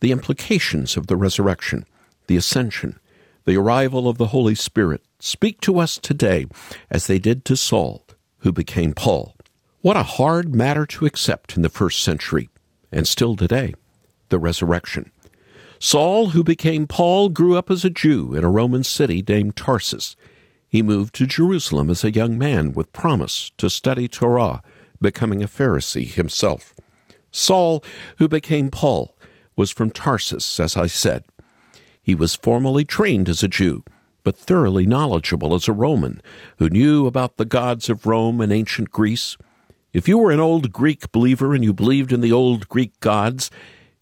The 0.00 0.12
implications 0.12 0.96
of 0.96 1.06
the 1.06 1.16
resurrection, 1.16 1.86
the 2.26 2.36
ascension, 2.36 2.98
the 3.44 3.56
arrival 3.56 4.08
of 4.08 4.18
the 4.18 4.28
Holy 4.28 4.54
Spirit 4.54 5.02
speak 5.18 5.60
to 5.62 5.78
us 5.78 5.98
today 5.98 6.46
as 6.90 7.06
they 7.06 7.18
did 7.18 7.44
to 7.44 7.56
Saul, 7.56 8.04
who 8.38 8.52
became 8.52 8.92
Paul. 8.92 9.36
What 9.82 9.96
a 9.96 10.02
hard 10.02 10.54
matter 10.54 10.84
to 10.86 11.06
accept 11.06 11.56
in 11.56 11.62
the 11.62 11.68
first 11.68 12.02
century, 12.02 12.48
and 12.90 13.06
still 13.06 13.36
today 13.36 13.74
the 14.30 14.38
resurrection. 14.38 15.12
Saul, 15.78 16.30
who 16.30 16.42
became 16.42 16.86
Paul, 16.86 17.28
grew 17.28 17.56
up 17.56 17.70
as 17.70 17.84
a 17.84 17.90
Jew 17.90 18.34
in 18.34 18.44
a 18.44 18.50
Roman 18.50 18.82
city 18.82 19.22
named 19.26 19.56
Tarsus. 19.56 20.16
He 20.68 20.82
moved 20.82 21.14
to 21.16 21.26
Jerusalem 21.26 21.90
as 21.90 22.04
a 22.04 22.12
young 22.12 22.36
man 22.36 22.72
with 22.72 22.92
promise 22.92 23.50
to 23.58 23.70
study 23.70 24.08
Torah, 24.08 24.62
becoming 25.00 25.42
a 25.42 25.48
Pharisee 25.48 26.12
himself. 26.12 26.74
Saul, 27.30 27.84
who 28.18 28.28
became 28.28 28.70
Paul, 28.70 29.16
was 29.56 29.70
from 29.70 29.90
Tarsus, 29.90 30.58
as 30.60 30.76
I 30.76 30.86
said. 30.86 31.24
He 32.02 32.14
was 32.14 32.34
formally 32.34 32.84
trained 32.84 33.28
as 33.28 33.42
a 33.42 33.48
Jew, 33.48 33.84
but 34.22 34.36
thoroughly 34.36 34.86
knowledgeable 34.86 35.54
as 35.54 35.68
a 35.68 35.72
Roman, 35.72 36.20
who 36.58 36.68
knew 36.68 37.06
about 37.06 37.36
the 37.36 37.44
gods 37.44 37.88
of 37.88 38.06
Rome 38.06 38.40
and 38.40 38.52
ancient 38.52 38.90
Greece, 38.90 39.36
if 39.96 40.06
you 40.06 40.18
were 40.18 40.30
an 40.30 40.40
old 40.40 40.72
Greek 40.72 41.10
believer 41.10 41.54
and 41.54 41.64
you 41.64 41.72
believed 41.72 42.12
in 42.12 42.20
the 42.20 42.30
old 42.30 42.68
Greek 42.68 43.00
gods, 43.00 43.50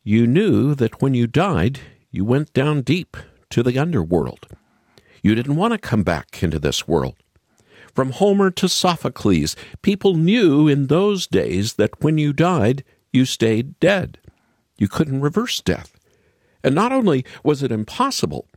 you 0.03 0.27
knew 0.27 0.75
that 0.75 1.01
when 1.01 1.15
you 1.15 1.29
died, 1.29 1.79
you 2.11 2.25
went 2.25 2.53
down 2.53 2.83
deep 2.83 3.17
to 3.51 3.63
the 3.63 3.79
underworld. 3.79 4.49
You 5.25 5.35
didn't 5.35 5.57
want 5.57 5.73
to 5.73 5.79
come 5.79 6.03
back 6.03 6.43
into 6.43 6.59
this 6.59 6.87
world. 6.87 7.17
From 7.95 8.11
Homer 8.11 8.51
to 8.51 8.69
Sophocles, 8.69 9.57
people 9.81 10.15
knew 10.15 10.69
in 10.69 10.89
those 10.89 11.27
days 11.27 11.75
that 11.75 12.05
when 12.05 12.19
you 12.19 12.35
died, 12.35 12.85
you 13.11 13.25
stayed 13.25 13.81
dead. 13.81 14.19
You 14.77 14.87
couldn't 14.87 15.23
reverse 15.23 15.63
death. 15.63 15.99
And 16.63 16.75
not 16.75 16.93
only 16.93 17.25
was 17.43 17.63
it 17.63 17.73
impossible, 17.73 18.49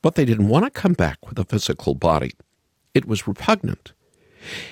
but 0.00 0.14
they 0.14 0.24
didn't 0.24 0.48
want 0.48 0.64
to 0.64 0.70
come 0.70 0.94
back 0.94 1.28
with 1.28 1.38
a 1.38 1.44
physical 1.44 1.94
body. 1.94 2.32
It 2.94 3.04
was 3.04 3.28
repugnant. 3.28 3.92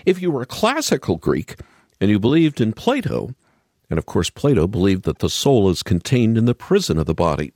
If 0.06 0.22
you 0.22 0.30
were 0.30 0.42
a 0.42 0.46
classical 0.46 1.16
Greek, 1.16 1.56
and 2.00 2.10
you 2.10 2.18
believed 2.18 2.62
in 2.62 2.72
Plato, 2.72 3.34
and 3.90 3.98
of 3.98 4.06
course, 4.06 4.30
Plato 4.30 4.66
believed 4.66 5.04
that 5.04 5.18
the 5.18 5.28
soul 5.28 5.68
is 5.68 5.82
contained 5.82 6.38
in 6.38 6.46
the 6.46 6.54
prison 6.54 6.98
of 6.98 7.04
the 7.04 7.14
body, 7.14 7.52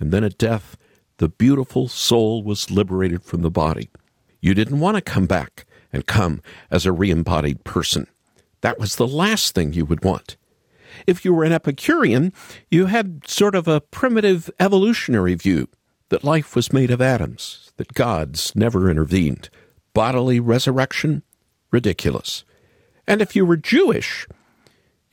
and 0.00 0.10
then 0.10 0.24
at 0.24 0.38
death, 0.38 0.78
the 1.18 1.28
beautiful 1.28 1.88
soul 1.88 2.42
was 2.42 2.70
liberated 2.70 3.22
from 3.22 3.42
the 3.42 3.50
body. 3.50 3.90
You 4.40 4.54
didn't 4.54 4.80
want 4.80 4.96
to 4.96 5.00
come 5.00 5.26
back 5.26 5.66
and 5.92 6.06
come 6.06 6.42
as 6.70 6.86
a 6.86 6.92
re 6.92 7.10
embodied 7.10 7.64
person. 7.64 8.06
That 8.60 8.78
was 8.78 8.96
the 8.96 9.06
last 9.06 9.54
thing 9.54 9.72
you 9.72 9.84
would 9.84 10.04
want. 10.04 10.36
If 11.06 11.24
you 11.24 11.32
were 11.34 11.44
an 11.44 11.52
Epicurean, 11.52 12.32
you 12.70 12.86
had 12.86 13.28
sort 13.28 13.54
of 13.54 13.68
a 13.68 13.80
primitive 13.80 14.50
evolutionary 14.58 15.34
view 15.34 15.68
that 16.08 16.24
life 16.24 16.54
was 16.54 16.72
made 16.72 16.90
of 16.90 17.00
atoms, 17.00 17.72
that 17.76 17.94
gods 17.94 18.54
never 18.54 18.90
intervened. 18.90 19.50
Bodily 19.92 20.40
resurrection? 20.40 21.22
Ridiculous. 21.70 22.44
And 23.06 23.20
if 23.20 23.34
you 23.34 23.44
were 23.44 23.56
Jewish, 23.56 24.26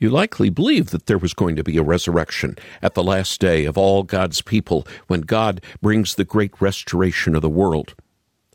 you 0.04 0.10
likely 0.10 0.50
believed 0.50 0.90
that 0.90 1.06
there 1.06 1.16
was 1.16 1.32
going 1.32 1.56
to 1.56 1.64
be 1.64 1.78
a 1.78 1.82
resurrection 1.82 2.58
at 2.82 2.92
the 2.92 3.02
last 3.02 3.40
day 3.40 3.64
of 3.64 3.78
all 3.78 4.02
God's 4.02 4.42
people 4.42 4.86
when 5.06 5.22
God 5.22 5.62
brings 5.80 6.14
the 6.14 6.26
great 6.26 6.60
restoration 6.60 7.34
of 7.34 7.40
the 7.40 7.48
world. 7.48 7.94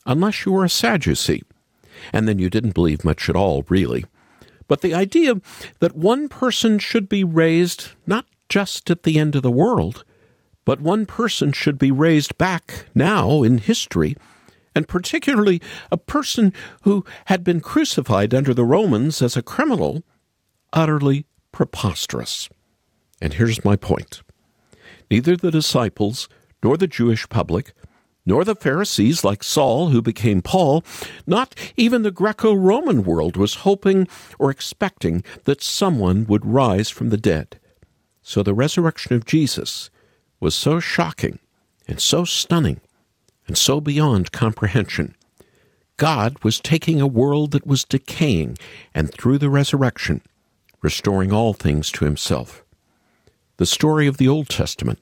Unless 0.06 0.46
you 0.46 0.52
were 0.52 0.64
a 0.64 0.70
Sadducee. 0.70 1.42
And 2.14 2.28
then 2.28 2.38
you 2.38 2.52
didn't 2.52 2.76
believe 2.76 3.04
much 3.04 3.30
at 3.30 3.36
all, 3.36 3.66
really. 3.68 4.06
But 4.68 4.82
the 4.82 4.94
idea 4.94 5.42
that 5.80 5.96
one 5.96 6.30
person 6.30 6.78
should 6.78 7.10
be 7.10 7.24
raised 7.24 7.94
not 8.06 8.28
just 8.48 8.92
at 8.92 9.02
the 9.02 9.18
end 9.18 9.36
of 9.36 9.42
the 9.42 9.50
world, 9.50 10.06
but 10.66 10.80
one 10.80 11.08
person 11.08 11.52
should 11.52 11.80
be 11.80 11.90
raised 11.90 12.38
back 12.38 12.86
now 12.94 13.42
in 13.42 13.58
history, 13.58 14.16
and 14.76 14.88
particularly 14.88 15.64
a 15.92 15.98
person 15.98 16.54
who 16.84 17.04
had 17.26 17.44
been 17.44 17.60
crucified 17.60 18.36
under 18.36 18.54
the 18.54 18.64
Romans 18.64 19.20
as 19.24 19.36
a 19.36 19.42
criminal, 19.42 20.04
utterly 20.72 21.26
preposterous. 21.60 22.48
And 23.22 23.34
here's 23.34 23.66
my 23.66 23.76
point 23.76 24.22
neither 25.12 25.36
the 25.36 25.52
disciples 25.52 26.30
nor 26.64 26.78
the 26.78 26.88
Jewish 26.88 27.28
public 27.28 27.74
nor 28.26 28.46
the 28.46 28.56
Pharisees 28.56 29.26
like 29.26 29.44
Saul, 29.44 29.90
who 29.90 30.02
became 30.02 30.42
Paul, 30.42 30.86
not 31.28 31.54
even 31.76 32.04
the 32.04 32.12
Greco 32.12 32.54
Roman 32.54 33.04
world 33.04 33.36
was 33.36 33.66
hoping 33.68 34.08
or 34.38 34.50
expecting 34.50 35.22
that 35.44 35.62
someone 35.62 36.26
would 36.28 36.46
rise 36.46 36.90
from 36.90 37.10
the 37.10 37.18
dead. 37.18 37.60
So 38.22 38.42
the 38.42 38.54
resurrection 38.54 39.14
of 39.14 39.26
Jesus 39.26 39.90
was 40.40 40.56
so 40.56 40.80
shocking 40.80 41.40
and 41.90 42.00
so 42.00 42.24
stunning 42.24 42.80
and 43.48 43.58
so 43.58 43.82
beyond 43.82 44.32
comprehension. 44.32 45.14
God 45.98 46.42
was 46.42 46.62
taking 46.62 47.02
a 47.02 47.08
world 47.08 47.52
that 47.52 47.68
was 47.68 47.84
decaying 47.84 48.58
and 48.96 49.12
through 49.12 49.40
the 49.40 49.50
resurrection, 49.50 50.22
restoring 50.82 51.32
all 51.32 51.54
things 51.54 51.92
to 51.92 52.06
himself. 52.06 52.64
The 53.58 53.66
story 53.66 54.08
of 54.08 54.18
the 54.18 54.28
Old 54.28 54.50
Testament 54.50 55.00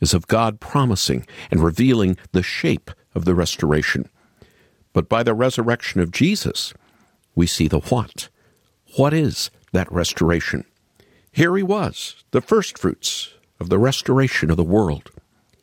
is 0.00 0.14
of 0.14 0.26
God 0.26 0.60
promising 0.60 1.26
and 1.50 1.62
revealing 1.62 2.16
the 2.32 2.42
shape 2.42 2.90
of 3.14 3.24
the 3.24 3.34
restoration. 3.34 4.08
But 4.92 5.08
by 5.08 5.22
the 5.22 5.34
resurrection 5.34 6.00
of 6.00 6.10
Jesus, 6.10 6.74
we 7.34 7.46
see 7.46 7.68
the 7.68 7.80
what. 7.80 8.28
What 8.96 9.14
is 9.14 9.50
that 9.72 9.90
restoration? 9.92 10.64
Here 11.32 11.56
he 11.56 11.62
was, 11.62 12.24
the 12.32 12.40
firstfruits 12.40 13.34
of 13.60 13.68
the 13.68 13.78
restoration 13.78 14.50
of 14.50 14.56
the 14.56 14.64
world. 14.64 15.10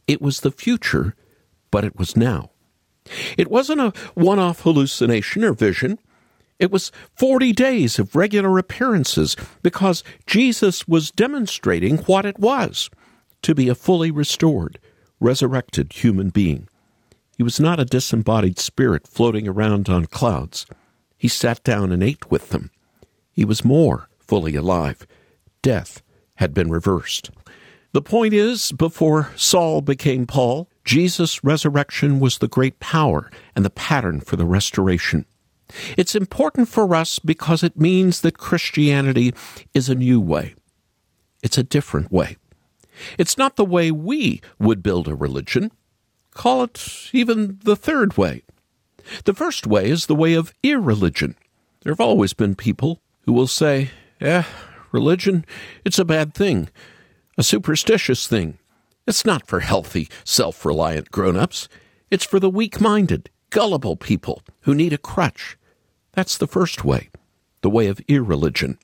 It 0.07 0.21
was 0.21 0.39
the 0.39 0.51
future, 0.51 1.15
but 1.71 1.83
it 1.83 1.97
was 1.97 2.15
now. 2.15 2.51
It 3.37 3.49
wasn't 3.49 3.81
a 3.81 3.93
one 4.13 4.39
off 4.39 4.61
hallucination 4.61 5.43
or 5.43 5.53
vision. 5.53 5.99
It 6.59 6.71
was 6.71 6.91
40 7.15 7.53
days 7.53 7.99
of 7.99 8.15
regular 8.15 8.57
appearances 8.57 9.35
because 9.61 10.03
Jesus 10.25 10.87
was 10.87 11.11
demonstrating 11.11 11.97
what 11.99 12.25
it 12.25 12.39
was 12.39 12.89
to 13.43 13.53
be 13.53 13.69
a 13.69 13.75
fully 13.75 14.09
restored, 14.09 14.79
resurrected 15.19 15.93
human 15.93 16.29
being. 16.29 16.67
He 17.37 17.43
was 17.43 17.59
not 17.59 17.79
a 17.79 17.85
disembodied 17.85 18.57
spirit 18.57 19.07
floating 19.07 19.47
around 19.47 19.87
on 19.89 20.07
clouds. 20.07 20.65
He 21.15 21.27
sat 21.27 21.63
down 21.63 21.91
and 21.91 22.01
ate 22.01 22.31
with 22.31 22.49
them. 22.49 22.71
He 23.31 23.45
was 23.45 23.63
more 23.63 24.09
fully 24.17 24.55
alive. 24.55 25.05
Death 25.61 26.01
had 26.35 26.53
been 26.53 26.71
reversed. 26.71 27.29
The 27.93 28.01
point 28.01 28.33
is, 28.33 28.71
before 28.71 29.31
Saul 29.35 29.81
became 29.81 30.25
Paul, 30.25 30.67
Jesus' 30.83 31.43
resurrection 31.43 32.19
was 32.19 32.39
the 32.39 32.47
great 32.47 32.79
power 32.79 33.29
and 33.55 33.63
the 33.63 33.69
pattern 33.69 34.19
for 34.19 34.35
the 34.35 34.45
restoration. 34.45 35.25
It's 35.97 36.15
important 36.15 36.69
for 36.69 36.95
us 36.95 37.19
because 37.19 37.63
it 37.63 37.79
means 37.79 38.21
that 38.21 38.37
Christianity 38.37 39.33
is 39.73 39.89
a 39.89 39.95
new 39.95 40.19
way. 40.19 40.55
It's 41.43 41.57
a 41.57 41.63
different 41.63 42.11
way. 42.11 42.37
It's 43.17 43.37
not 43.37 43.55
the 43.55 43.65
way 43.65 43.91
we 43.91 44.41
would 44.59 44.81
build 44.81 45.07
a 45.07 45.15
religion. 45.15 45.71
Call 46.31 46.63
it 46.63 47.09
even 47.13 47.59
the 47.63 47.75
third 47.75 48.17
way. 48.17 48.43
The 49.25 49.33
first 49.33 49.67
way 49.67 49.89
is 49.89 50.05
the 50.05 50.15
way 50.15 50.33
of 50.33 50.53
irreligion. 50.63 51.35
There 51.81 51.91
have 51.93 52.01
always 52.01 52.33
been 52.33 52.55
people 52.55 53.01
who 53.21 53.33
will 53.33 53.47
say, 53.47 53.91
eh, 54.19 54.43
religion, 54.91 55.45
it's 55.85 55.99
a 55.99 56.05
bad 56.05 56.33
thing, 56.33 56.69
a 57.37 57.43
superstitious 57.43 58.27
thing. 58.27 58.57
It's 59.05 59.25
not 59.25 59.47
for 59.47 59.61
healthy, 59.61 60.09
self 60.25 60.65
reliant 60.65 61.11
grown 61.11 61.37
ups. 61.37 61.69
It's 62.11 62.25
for 62.25 62.39
the 62.39 62.49
weak 62.49 62.81
minded, 62.81 63.29
gullible 63.49 63.95
people 63.95 64.41
who 64.61 64.75
need 64.75 64.93
a 64.93 64.97
crutch. 64.97 65.57
That's 66.13 66.37
the 66.37 66.47
first 66.47 66.83
way, 66.83 67.09
the 67.61 67.69
way 67.69 67.87
of 67.87 68.01
irreligion. 68.07 68.77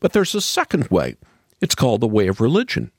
But 0.00 0.12
there's 0.12 0.34
a 0.34 0.40
second 0.40 0.88
way. 0.88 1.16
It's 1.60 1.74
called 1.74 2.00
the 2.00 2.06
way 2.06 2.26
of 2.28 2.40
religion. 2.40 2.90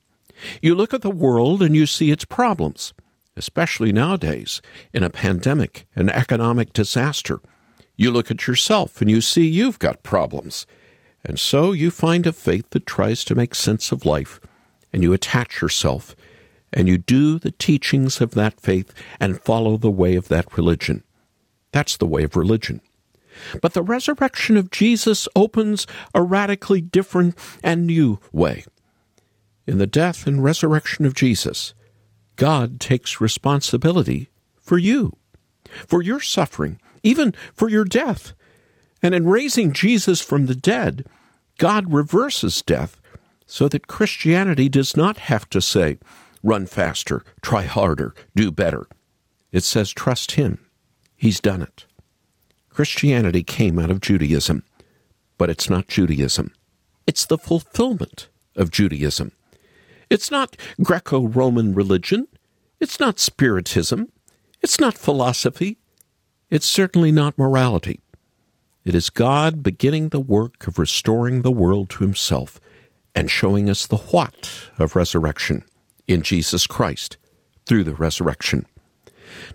You 0.62 0.76
look 0.76 0.94
at 0.94 1.02
the 1.02 1.10
world 1.10 1.62
and 1.62 1.76
you 1.76 1.86
see 1.86 2.12
its 2.12 2.26
problems, 2.26 2.94
especially 3.36 3.92
nowadays 3.92 4.62
in 4.94 5.04
a 5.04 5.10
pandemic, 5.10 5.86
an 5.96 6.10
economic 6.10 6.74
disaster. 6.74 7.40
You 7.96 8.12
look 8.12 8.32
at 8.32 8.48
yourself 8.48 9.02
and 9.02 9.10
you 9.10 9.22
see 9.22 9.46
you've 9.48 9.80
got 9.80 10.04
problems. 10.04 10.66
And 11.24 11.40
so 11.40 11.72
you 11.72 11.90
find 11.90 12.28
a 12.28 12.34
faith 12.34 12.70
that 12.72 12.86
tries 12.86 13.24
to 13.26 13.36
make 13.36 13.56
sense 13.56 13.92
of 13.92 14.06
life, 14.06 14.42
and 14.92 15.02
you 15.02 15.14
attach 15.14 15.62
yourself, 15.62 16.16
and 16.74 16.88
you 16.88 16.98
do 16.98 17.40
the 17.40 17.52
teachings 17.52 18.20
of 18.20 18.32
that 18.32 18.60
faith 18.60 18.94
and 19.20 19.42
follow 19.42 19.78
the 19.78 19.92
way 19.92 20.16
of 20.16 20.28
that 20.28 20.58
religion. 20.58 21.04
That's 21.72 21.98
the 21.98 22.06
way 22.06 22.24
of 22.24 22.36
religion. 22.36 22.82
But 23.62 23.74
the 23.74 23.82
resurrection 23.82 24.58
of 24.58 24.72
Jesus 24.72 25.28
opens 25.36 25.88
a 26.14 26.22
radically 26.22 26.82
different 26.82 27.36
and 27.64 27.88
new 27.88 28.20
way. 28.32 28.66
In 29.66 29.78
the 29.78 29.88
death 29.88 30.28
and 30.28 30.44
resurrection 30.44 31.06
of 31.06 31.16
Jesus, 31.16 31.74
God 32.36 32.80
takes 32.80 33.22
responsibility 33.22 34.30
for 34.60 34.78
you, 34.78 35.18
for 35.88 36.02
your 36.02 36.20
suffering, 36.20 36.80
even 37.02 37.34
for 37.54 37.70
your 37.70 37.86
death. 37.86 38.34
And 39.02 39.14
in 39.16 39.28
raising 39.28 39.74
Jesus 39.74 40.22
from 40.22 40.46
the 40.46 40.56
dead, 40.56 41.06
God 41.58 41.94
reverses 41.94 42.62
death 42.62 43.00
so 43.46 43.68
that 43.68 43.88
Christianity 43.88 44.70
does 44.70 44.96
not 44.98 45.18
have 45.18 45.50
to 45.50 45.62
say, 45.62 45.98
run 46.44 46.66
faster, 46.66 47.24
try 47.42 47.64
harder, 47.64 48.14
do 48.36 48.52
better. 48.52 48.86
It 49.52 49.64
says, 49.64 49.92
trust 49.92 50.32
Him. 50.32 50.60
He's 51.16 51.40
done 51.40 51.62
it. 51.62 51.86
Christianity 52.70 53.44
came 53.44 53.80
out 53.80 53.90
of 53.90 54.02
Judaism, 54.02 54.64
but 55.38 55.50
it's 55.50 55.70
not 55.70 55.88
Judaism. 55.88 56.54
It's 57.08 57.26
the 57.26 57.38
fulfillment 57.38 58.28
of 58.56 58.72
Judaism. 58.72 59.32
It's 60.10 60.30
not 60.30 60.58
Greco 60.82 61.28
Roman 61.28 61.74
religion. 61.74 62.28
It's 62.80 63.00
not 63.00 63.20
Spiritism. 63.20 64.12
It's 64.62 64.80
not 64.80 64.98
philosophy. 64.98 65.78
It's 66.50 66.68
certainly 66.68 67.12
not 67.12 67.38
morality. 67.38 68.00
It 68.86 68.96
is 68.96 69.10
God 69.10 69.64
beginning 69.64 70.10
the 70.10 70.20
work 70.20 70.68
of 70.68 70.78
restoring 70.78 71.42
the 71.42 71.52
world 71.52 71.90
to 71.92 72.04
Himself 72.04 72.60
and 73.16 73.30
showing 73.30 73.70
us 73.70 73.88
the 73.88 73.98
what 73.98 74.70
of 74.78 74.96
resurrection 74.96 75.64
in 76.08 76.22
Jesus 76.22 76.68
Christ 76.68 77.18
through 77.66 77.84
the 77.84 77.96
resurrection. 77.96 78.66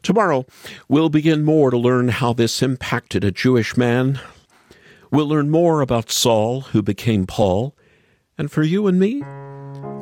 Tomorrow, 0.03 0.47
we'll 0.89 1.09
begin 1.09 1.45
more 1.45 1.71
to 1.71 1.79
learn 1.79 2.09
how 2.09 2.33
this 2.33 2.63
impacted 2.63 3.25
a 3.25 3.31
Jewish 3.31 3.77
man. 3.77 4.21
We'll 5.11 5.29
learn 5.29 5.51
more 5.51 5.81
about 5.81 6.11
Saul, 6.11 6.63
who 6.63 6.83
became 6.83 7.27
Paul. 7.27 7.75
And 8.37 8.51
for 8.51 8.63
you 8.63 8.87
and 8.87 8.99
me, 8.99 9.23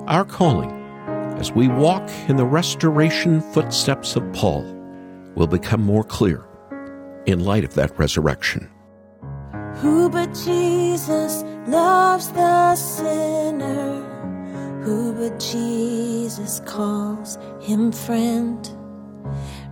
our 0.06 0.24
calling 0.24 0.70
as 1.38 1.52
we 1.52 1.68
walk 1.68 2.08
in 2.28 2.36
the 2.36 2.46
restoration 2.46 3.40
footsteps 3.52 4.16
of 4.16 4.32
Paul 4.32 4.62
will 5.34 5.46
become 5.46 5.82
more 5.82 6.04
clear 6.04 6.46
in 7.26 7.40
light 7.44 7.64
of 7.64 7.74
that 7.74 7.98
resurrection. 7.98 8.70
Who 9.76 10.08
but 10.08 10.32
Jesus 10.32 11.42
loves 11.66 12.30
the 12.32 12.74
sinner? 12.76 14.15
Who 14.86 15.12
but 15.14 15.40
Jesus 15.40 16.60
calls 16.64 17.38
him 17.60 17.90
friend? 17.90 18.70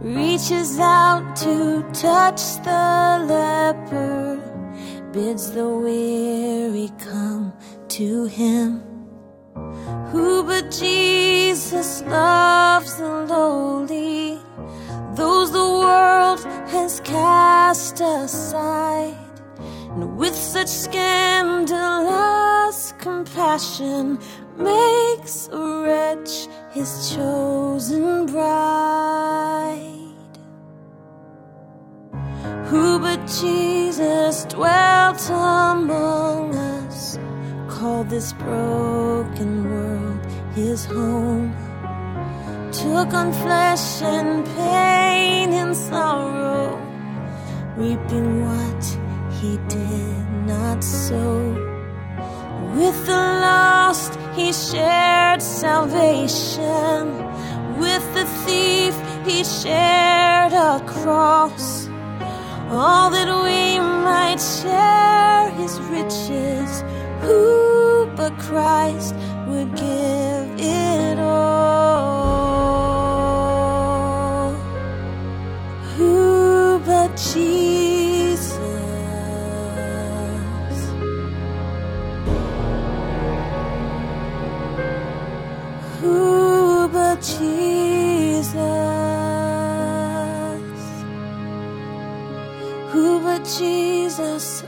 Reaches 0.00 0.80
out 0.80 1.36
to 1.36 1.84
touch 1.92 2.42
the 2.64 3.24
leper, 3.28 4.40
bids 5.12 5.52
the 5.52 5.68
weary 5.68 6.90
come 6.98 7.52
to 7.90 8.24
him. 8.24 8.82
Who 10.10 10.42
but 10.42 10.72
Jesus 10.72 12.02
loves 12.02 12.96
the 12.96 13.06
lowly, 13.06 14.40
those 15.14 15.52
the 15.52 15.58
world 15.58 16.44
has 16.70 16.98
cast 17.04 18.00
aside. 18.00 19.14
And 19.60 20.16
with 20.16 20.34
such 20.34 20.66
scandalous 20.66 21.74
compassion, 22.98 24.18
makes 24.56 25.48
a 25.52 25.82
wretch 25.82 26.48
his 26.70 27.14
chosen 27.14 28.26
bride. 28.26 29.90
Who 32.66 32.98
but 32.98 33.20
Jesus 33.26 34.44
dwelt 34.46 35.28
among 35.30 36.54
us? 36.54 37.18
called 37.84 38.08
this 38.08 38.32
broken 38.34 39.52
world 39.70 40.20
his 40.54 40.84
home. 40.86 41.52
Took 42.72 43.12
on 43.12 43.30
flesh 43.44 44.02
and 44.02 44.44
pain 44.56 45.52
and 45.52 45.76
sorrow, 45.76 46.78
reaping 47.76 48.28
what 48.46 48.82
he 49.38 49.58
did 49.68 50.26
not 50.46 50.82
sow. 50.82 51.43
He 54.36 54.52
shared 54.52 55.40
salvation. 55.40 57.00
With 57.78 58.04
the 58.14 58.24
thief, 58.44 58.94
he 59.24 59.44
shared 59.44 60.52
a 60.52 60.80
cross. 60.86 61.88
All 62.68 63.10
that 63.10 63.28
we 63.44 63.78
might 63.78 64.40
share 64.40 65.50
his 65.50 65.80
riches. 65.82 66.82
Who 67.20 68.10
but 68.16 68.36
Christ 68.38 69.14
would 69.46 69.76
give 69.76 70.58
it 70.58 71.18
all? 71.20 71.74
Who 75.96 76.80
but 76.80 77.16
Jesus? 77.16 77.83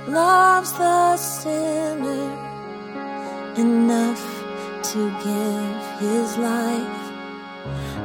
Loves 0.09 0.73
the 0.73 1.17
sinner 1.17 2.31
enough 3.57 4.25
to 4.83 5.11
give 5.25 6.01
his 6.01 6.37
life? 6.39 7.07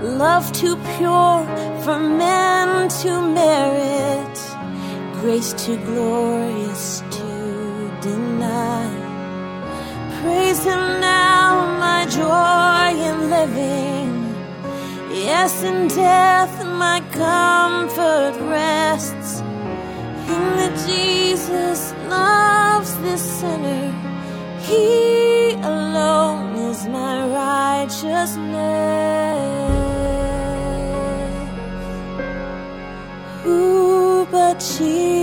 Love 0.02 0.52
too 0.52 0.76
pure 0.98 1.46
for 1.84 2.00
men 2.00 2.90
to 2.90 3.22
merit, 3.22 4.38
grace 5.22 5.54
too 5.54 5.78
glorious 5.86 7.04
to 7.12 7.98
deny. 8.02 8.90
Praise 10.22 10.64
him 10.64 11.00
now, 11.00 11.78
my 11.80 12.06
joy 12.06 13.00
in 13.10 13.30
living. 13.30 14.12
Yes, 15.14 15.62
in 15.64 15.88
death, 15.88 16.66
my 16.66 17.00
comfort 17.12 18.34
rests. 18.50 19.42
In 19.42 20.44
the 20.62 20.70
Jesus 20.88 21.91
loves 22.12 22.92
this 23.06 23.24
sinner. 23.40 23.86
He 24.70 25.54
alone 25.74 26.56
is 26.70 26.80
my 26.88 27.16
righteousness. 27.42 28.52
Who 33.44 34.26
but 34.32 34.56
Jesus? 34.60 35.21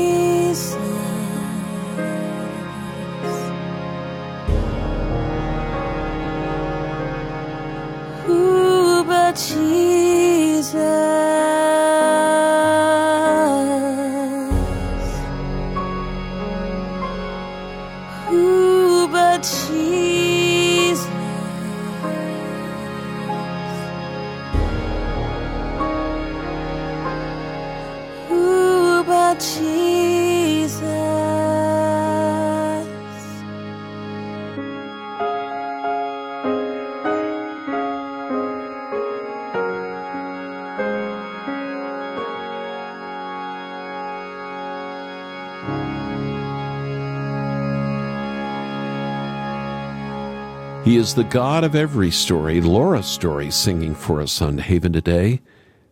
He 50.84 50.96
is 50.96 51.14
the 51.14 51.24
God 51.24 51.64
of 51.64 51.74
every 51.74 52.10
story. 52.10 52.62
Laura's 52.62 53.04
story 53.04 53.50
singing 53.50 53.94
for 53.94 54.22
us 54.22 54.40
on 54.40 54.56
Haven 54.56 54.94
today. 54.94 55.42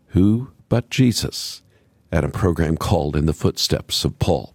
Who 0.09 0.53
but 0.71 0.89
Jesus? 0.89 1.61
At 2.11 2.25
a 2.25 2.31
program 2.31 2.79
called 2.79 3.15
In 3.15 3.27
the 3.27 3.35
Footsteps 3.35 4.07
of 4.07 4.19
Paul. 4.19 4.55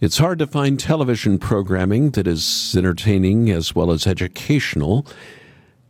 It's 0.00 0.18
hard 0.18 0.40
to 0.40 0.46
find 0.48 0.80
television 0.80 1.38
programming 1.38 2.10
that 2.10 2.26
is 2.26 2.74
entertaining 2.76 3.48
as 3.50 3.76
well 3.76 3.92
as 3.92 4.08
educational. 4.08 5.06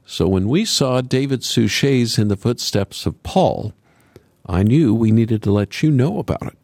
So 0.04 0.28
when 0.28 0.48
we 0.48 0.66
saw 0.66 1.00
David 1.00 1.42
Suchet's 1.42 2.18
In 2.18 2.28
the 2.28 2.36
Footsteps 2.36 3.06
of 3.06 3.22
Paul, 3.22 3.72
I 4.44 4.62
knew 4.62 4.94
we 4.94 5.10
needed 5.10 5.42
to 5.44 5.52
let 5.52 5.82
you 5.82 5.90
know 5.90 6.18
about 6.18 6.42
it. 6.42 6.58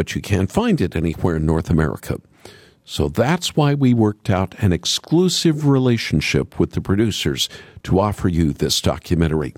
But 0.00 0.14
you 0.14 0.22
can't 0.22 0.50
find 0.50 0.80
it 0.80 0.96
anywhere 0.96 1.36
in 1.36 1.44
North 1.44 1.68
America. 1.68 2.22
So 2.86 3.08
that's 3.08 3.54
why 3.54 3.74
we 3.74 3.92
worked 3.92 4.30
out 4.30 4.54
an 4.58 4.72
exclusive 4.72 5.66
relationship 5.66 6.58
with 6.58 6.70
the 6.70 6.80
producers 6.80 7.50
to 7.82 8.00
offer 8.00 8.26
you 8.26 8.54
this 8.54 8.80
documentary. 8.80 9.52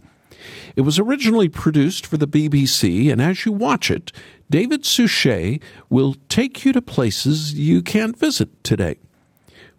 It 0.74 0.80
was 0.80 0.98
originally 0.98 1.48
produced 1.48 2.04
for 2.06 2.16
the 2.16 2.26
BBC, 2.26 3.08
and 3.08 3.22
as 3.22 3.46
you 3.46 3.52
watch 3.52 3.88
it, 3.88 4.10
David 4.50 4.84
Suchet 4.84 5.60
will 5.88 6.16
take 6.28 6.64
you 6.64 6.72
to 6.72 6.82
places 6.82 7.54
you 7.54 7.80
can't 7.80 8.18
visit 8.18 8.64
today. 8.64 8.96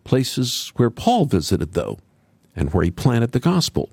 Places 0.06 0.72
where 0.78 0.90
Paul 0.90 1.26
visited, 1.26 1.74
though, 1.74 2.00
and 2.56 2.74
where 2.74 2.86
he 2.86 2.90
planted 2.90 3.34
the 3.34 3.42
gospel. 3.42 3.90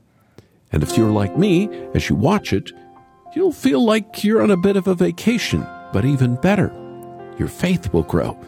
And 0.70 0.84
if 0.84 0.96
you're 0.96 1.10
like 1.10 1.36
me, 1.36 1.68
as 1.94 2.08
you 2.08 2.14
watch 2.14 2.52
it, 2.52 2.70
you'll 3.34 3.50
feel 3.50 3.84
like 3.84 4.22
you're 4.22 4.40
on 4.40 4.52
a 4.52 4.56
bit 4.56 4.76
of 4.76 4.86
a 4.86 4.94
vacation, 4.94 5.66
but 5.92 6.04
even 6.04 6.36
better, 6.36 6.72
your 7.38 7.48
faith 7.48 7.92
will 7.92 8.02
grow 8.02 8.38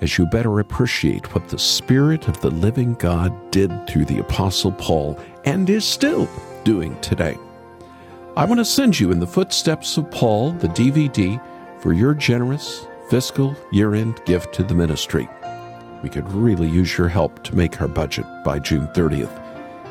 as 0.00 0.16
you 0.16 0.26
better 0.26 0.60
appreciate 0.60 1.34
what 1.34 1.48
the 1.48 1.58
Spirit 1.58 2.28
of 2.28 2.40
the 2.40 2.50
living 2.50 2.94
God 2.94 3.50
did 3.50 3.86
through 3.86 4.04
the 4.04 4.20
Apostle 4.20 4.72
Paul 4.72 5.18
and 5.44 5.68
is 5.68 5.84
still 5.84 6.28
doing 6.64 6.98
today. 7.00 7.36
I 8.36 8.44
want 8.44 8.58
to 8.58 8.64
send 8.64 9.00
you 9.00 9.10
in 9.10 9.18
the 9.18 9.26
footsteps 9.26 9.96
of 9.96 10.10
Paul 10.10 10.52
the 10.52 10.68
DVD 10.68 11.40
for 11.80 11.92
your 11.92 12.14
generous 12.14 12.86
fiscal 13.10 13.56
year 13.72 13.94
end 13.94 14.20
gift 14.26 14.54
to 14.54 14.62
the 14.62 14.74
ministry. 14.74 15.28
We 16.02 16.08
could 16.08 16.30
really 16.32 16.68
use 16.68 16.96
your 16.96 17.08
help 17.08 17.42
to 17.44 17.56
make 17.56 17.80
our 17.80 17.88
budget 17.88 18.26
by 18.44 18.60
June 18.60 18.86
30th. 18.88 19.44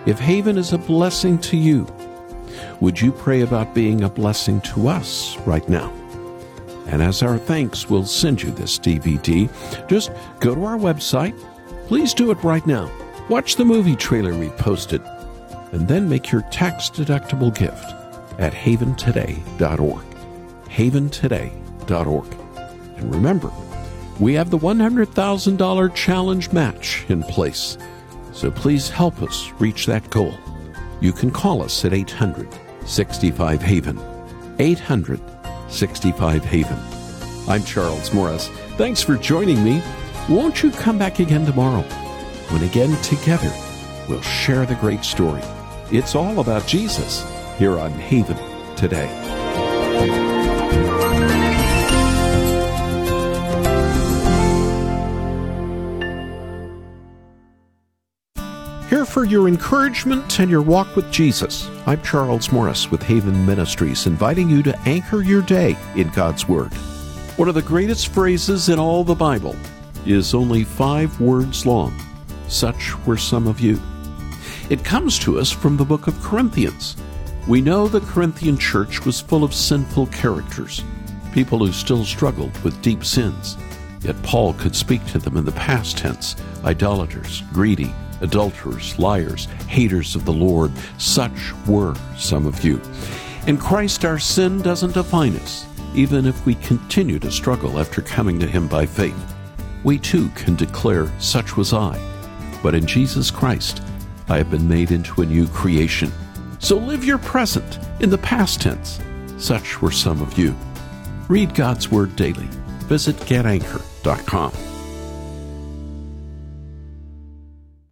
If 0.08 0.20
Haven 0.20 0.58
is 0.58 0.72
a 0.72 0.78
blessing 0.78 1.38
to 1.39 1.58
you, 1.58 1.86
would 2.80 3.02
you 3.02 3.12
pray 3.12 3.41
about 3.41 3.76
being 3.76 4.04
a 4.04 4.10
blessing 4.10 4.62
to 4.62 4.88
us 4.88 5.36
right 5.39 5.67
now? 5.67 5.91
And 6.88 7.02
as 7.02 7.21
our 7.21 7.38
thanks, 7.38 7.89
we'll 7.89 8.06
send 8.06 8.41
you 8.41 8.52
this 8.52 8.80
DVD. 8.80 9.50
Just 9.88 10.12
go 10.39 10.56
to 10.56 10.63
our 10.63 10.78
website. 10.78 11.38
Please 11.88 12.13
do 12.13 12.32
it 12.32 12.43
right 12.43 12.65
now. 12.65 12.91
Watch 13.30 13.56
the 13.58 13.65
movie 13.65 13.95
trailer 13.95 14.34
we 14.34 14.50
posted, 14.52 15.02
and 15.73 15.88
then 15.88 16.08
make 16.08 16.32
your 16.32 16.43
tax 16.43 16.89
deductible 16.89 17.54
gift 17.54 17.93
at 18.39 18.54
haventoday.org. 18.54 20.06
Haventoday.org. 20.69 22.38
And 22.97 23.13
remember, 23.13 23.52
we 24.19 24.34
have 24.34 24.50
the 24.50 24.58
$100,000 24.58 25.95
challenge 25.95 26.52
match 26.52 27.06
in 27.10 27.21
place. 27.23 27.78
So 28.32 28.50
please 28.50 28.89
help 28.89 29.21
us 29.21 29.52
reach 29.60 29.86
that 29.88 30.10
goal. 30.10 30.34
You 31.02 31.12
can 31.12 31.32
call 31.32 31.62
us 31.62 31.84
at 31.86 31.93
800 31.93 32.47
65 32.86 33.62
Haven. 33.62 34.00
800 34.60 35.37
65 35.69 36.43
Haven. 36.45 36.80
I'm 37.47 37.63
Charles 37.63 38.13
Morris. 38.13 38.47
Thanks 38.77 39.01
for 39.01 39.15
joining 39.15 39.63
me. 39.63 39.82
Won't 40.30 40.63
you 40.63 40.71
come 40.71 40.97
back 40.97 41.19
again 41.19 41.45
tomorrow? 41.45 41.84
When 42.49 42.63
again 42.63 42.95
together 43.01 43.51
we'll 44.08 44.21
share 44.21 44.65
the 44.65 44.75
great 44.75 45.03
story. 45.03 45.41
It's 45.91 46.15
all 46.15 46.39
about 46.39 46.67
Jesus 46.67 47.25
here 47.58 47.80
on 47.80 47.91
Haven 47.91 48.38
today. 48.75 49.27
For 59.17 59.25
your 59.25 59.47
encouragement 59.47 60.39
and 60.39 60.51
your 60.51 60.62
walk 60.62 60.95
with 60.95 61.12
Jesus. 61.12 61.71
I'm 61.88 61.99
Charles 62.03 62.51
Morris 62.51 62.91
with 62.91 63.01
Haven 63.01 63.47
Ministries, 63.47 64.06
inviting 64.06 64.47
you 64.47 64.62
to 64.62 64.80
anchor 64.82 65.23
your 65.23 65.41
day 65.41 65.75
in 65.95 66.10
God's 66.10 66.47
Word. 66.47 66.71
One 67.36 67.49
of 67.49 67.56
the 67.56 67.63
greatest 67.63 68.10
phrases 68.10 68.69
in 68.69 68.77
all 68.77 69.03
the 69.03 69.15
Bible 69.15 69.56
is 70.06 70.36
only 70.36 70.63
five 70.63 71.19
words 71.19 71.65
long. 71.65 71.99
Such 72.47 72.95
were 73.08 73.17
some 73.17 73.47
of 73.47 73.60
you. 73.60 73.82
It 74.69 74.86
comes 74.86 75.17
to 75.21 75.39
us 75.39 75.51
from 75.51 75.77
the 75.77 75.84
book 75.84 76.06
of 76.06 76.21
Corinthians. 76.21 76.95
We 77.47 77.60
know 77.60 77.88
the 77.88 78.01
Corinthian 78.01 78.56
church 78.56 79.03
was 79.03 79.19
full 79.19 79.43
of 79.43 79.51
sinful 79.51 80.06
characters, 80.08 80.84
people 81.34 81.58
who 81.58 81.71
still 81.71 82.06
struggled 82.06 82.56
with 82.60 82.80
deep 82.84 83.03
sins. 83.03 83.58
Yet 84.01 84.21
Paul 84.21 84.53
could 84.53 84.75
speak 84.75 85.03
to 85.08 85.17
them 85.17 85.38
in 85.38 85.45
the 85.45 85.53
past 85.53 85.97
tense 85.97 86.36
idolaters, 86.63 87.41
greedy, 87.51 87.91
adulterers, 88.21 88.97
liars, 88.99 89.45
haters 89.67 90.15
of 90.15 90.25
the 90.25 90.34
Lord. 90.34 90.71
Such 90.97 91.53
were 91.67 91.95
some 92.17 92.45
of 92.45 92.63
you. 92.63 92.82
In 93.47 93.58
Christ, 93.58 94.03
our 94.06 94.19
sin 94.19 94.62
doesn't 94.62 94.93
define 94.93 95.36
us, 95.38 95.65
even 95.95 96.25
if 96.25 96.45
we 96.45 96.56
continue 96.56 97.19
to 97.19 97.32
struggle 97.32 97.80
after 97.80 98.01
coming 98.01 98.39
to 98.39 98.47
Him 98.47 98.67
by 98.67 98.86
faith. 98.86 99.36
We 99.84 99.97
too 99.97 100.30
can 100.30 100.56
declare, 100.56 101.12
Such 101.19 101.56
was 101.56 101.73
I. 101.73 101.99
But 102.62 102.75
in 102.75 102.86
Jesus 102.86 103.32
Christ, 103.32 103.82
I 104.30 104.38
have 104.38 104.51
been 104.51 104.67
made 104.67 104.91
into 104.91 105.21
a 105.21 105.25
new 105.25 105.47
creation. 105.47 106.12
So 106.60 106.77
live 106.77 107.06
your 107.06 107.19
present 107.19 107.80
in 108.01 108.10
the 108.10 108.17
past 108.17 108.62
tense. 108.62 108.99
Such 109.38 109.82
were 109.82 109.91
some 109.91 110.21
of 110.21 110.38
you. 110.38 110.56
Read 111.30 111.53
God's 111.56 111.89
Word 111.89 112.15
daily. 112.15 112.47
Visit 112.88 113.15
getanchor.com. 113.17 114.66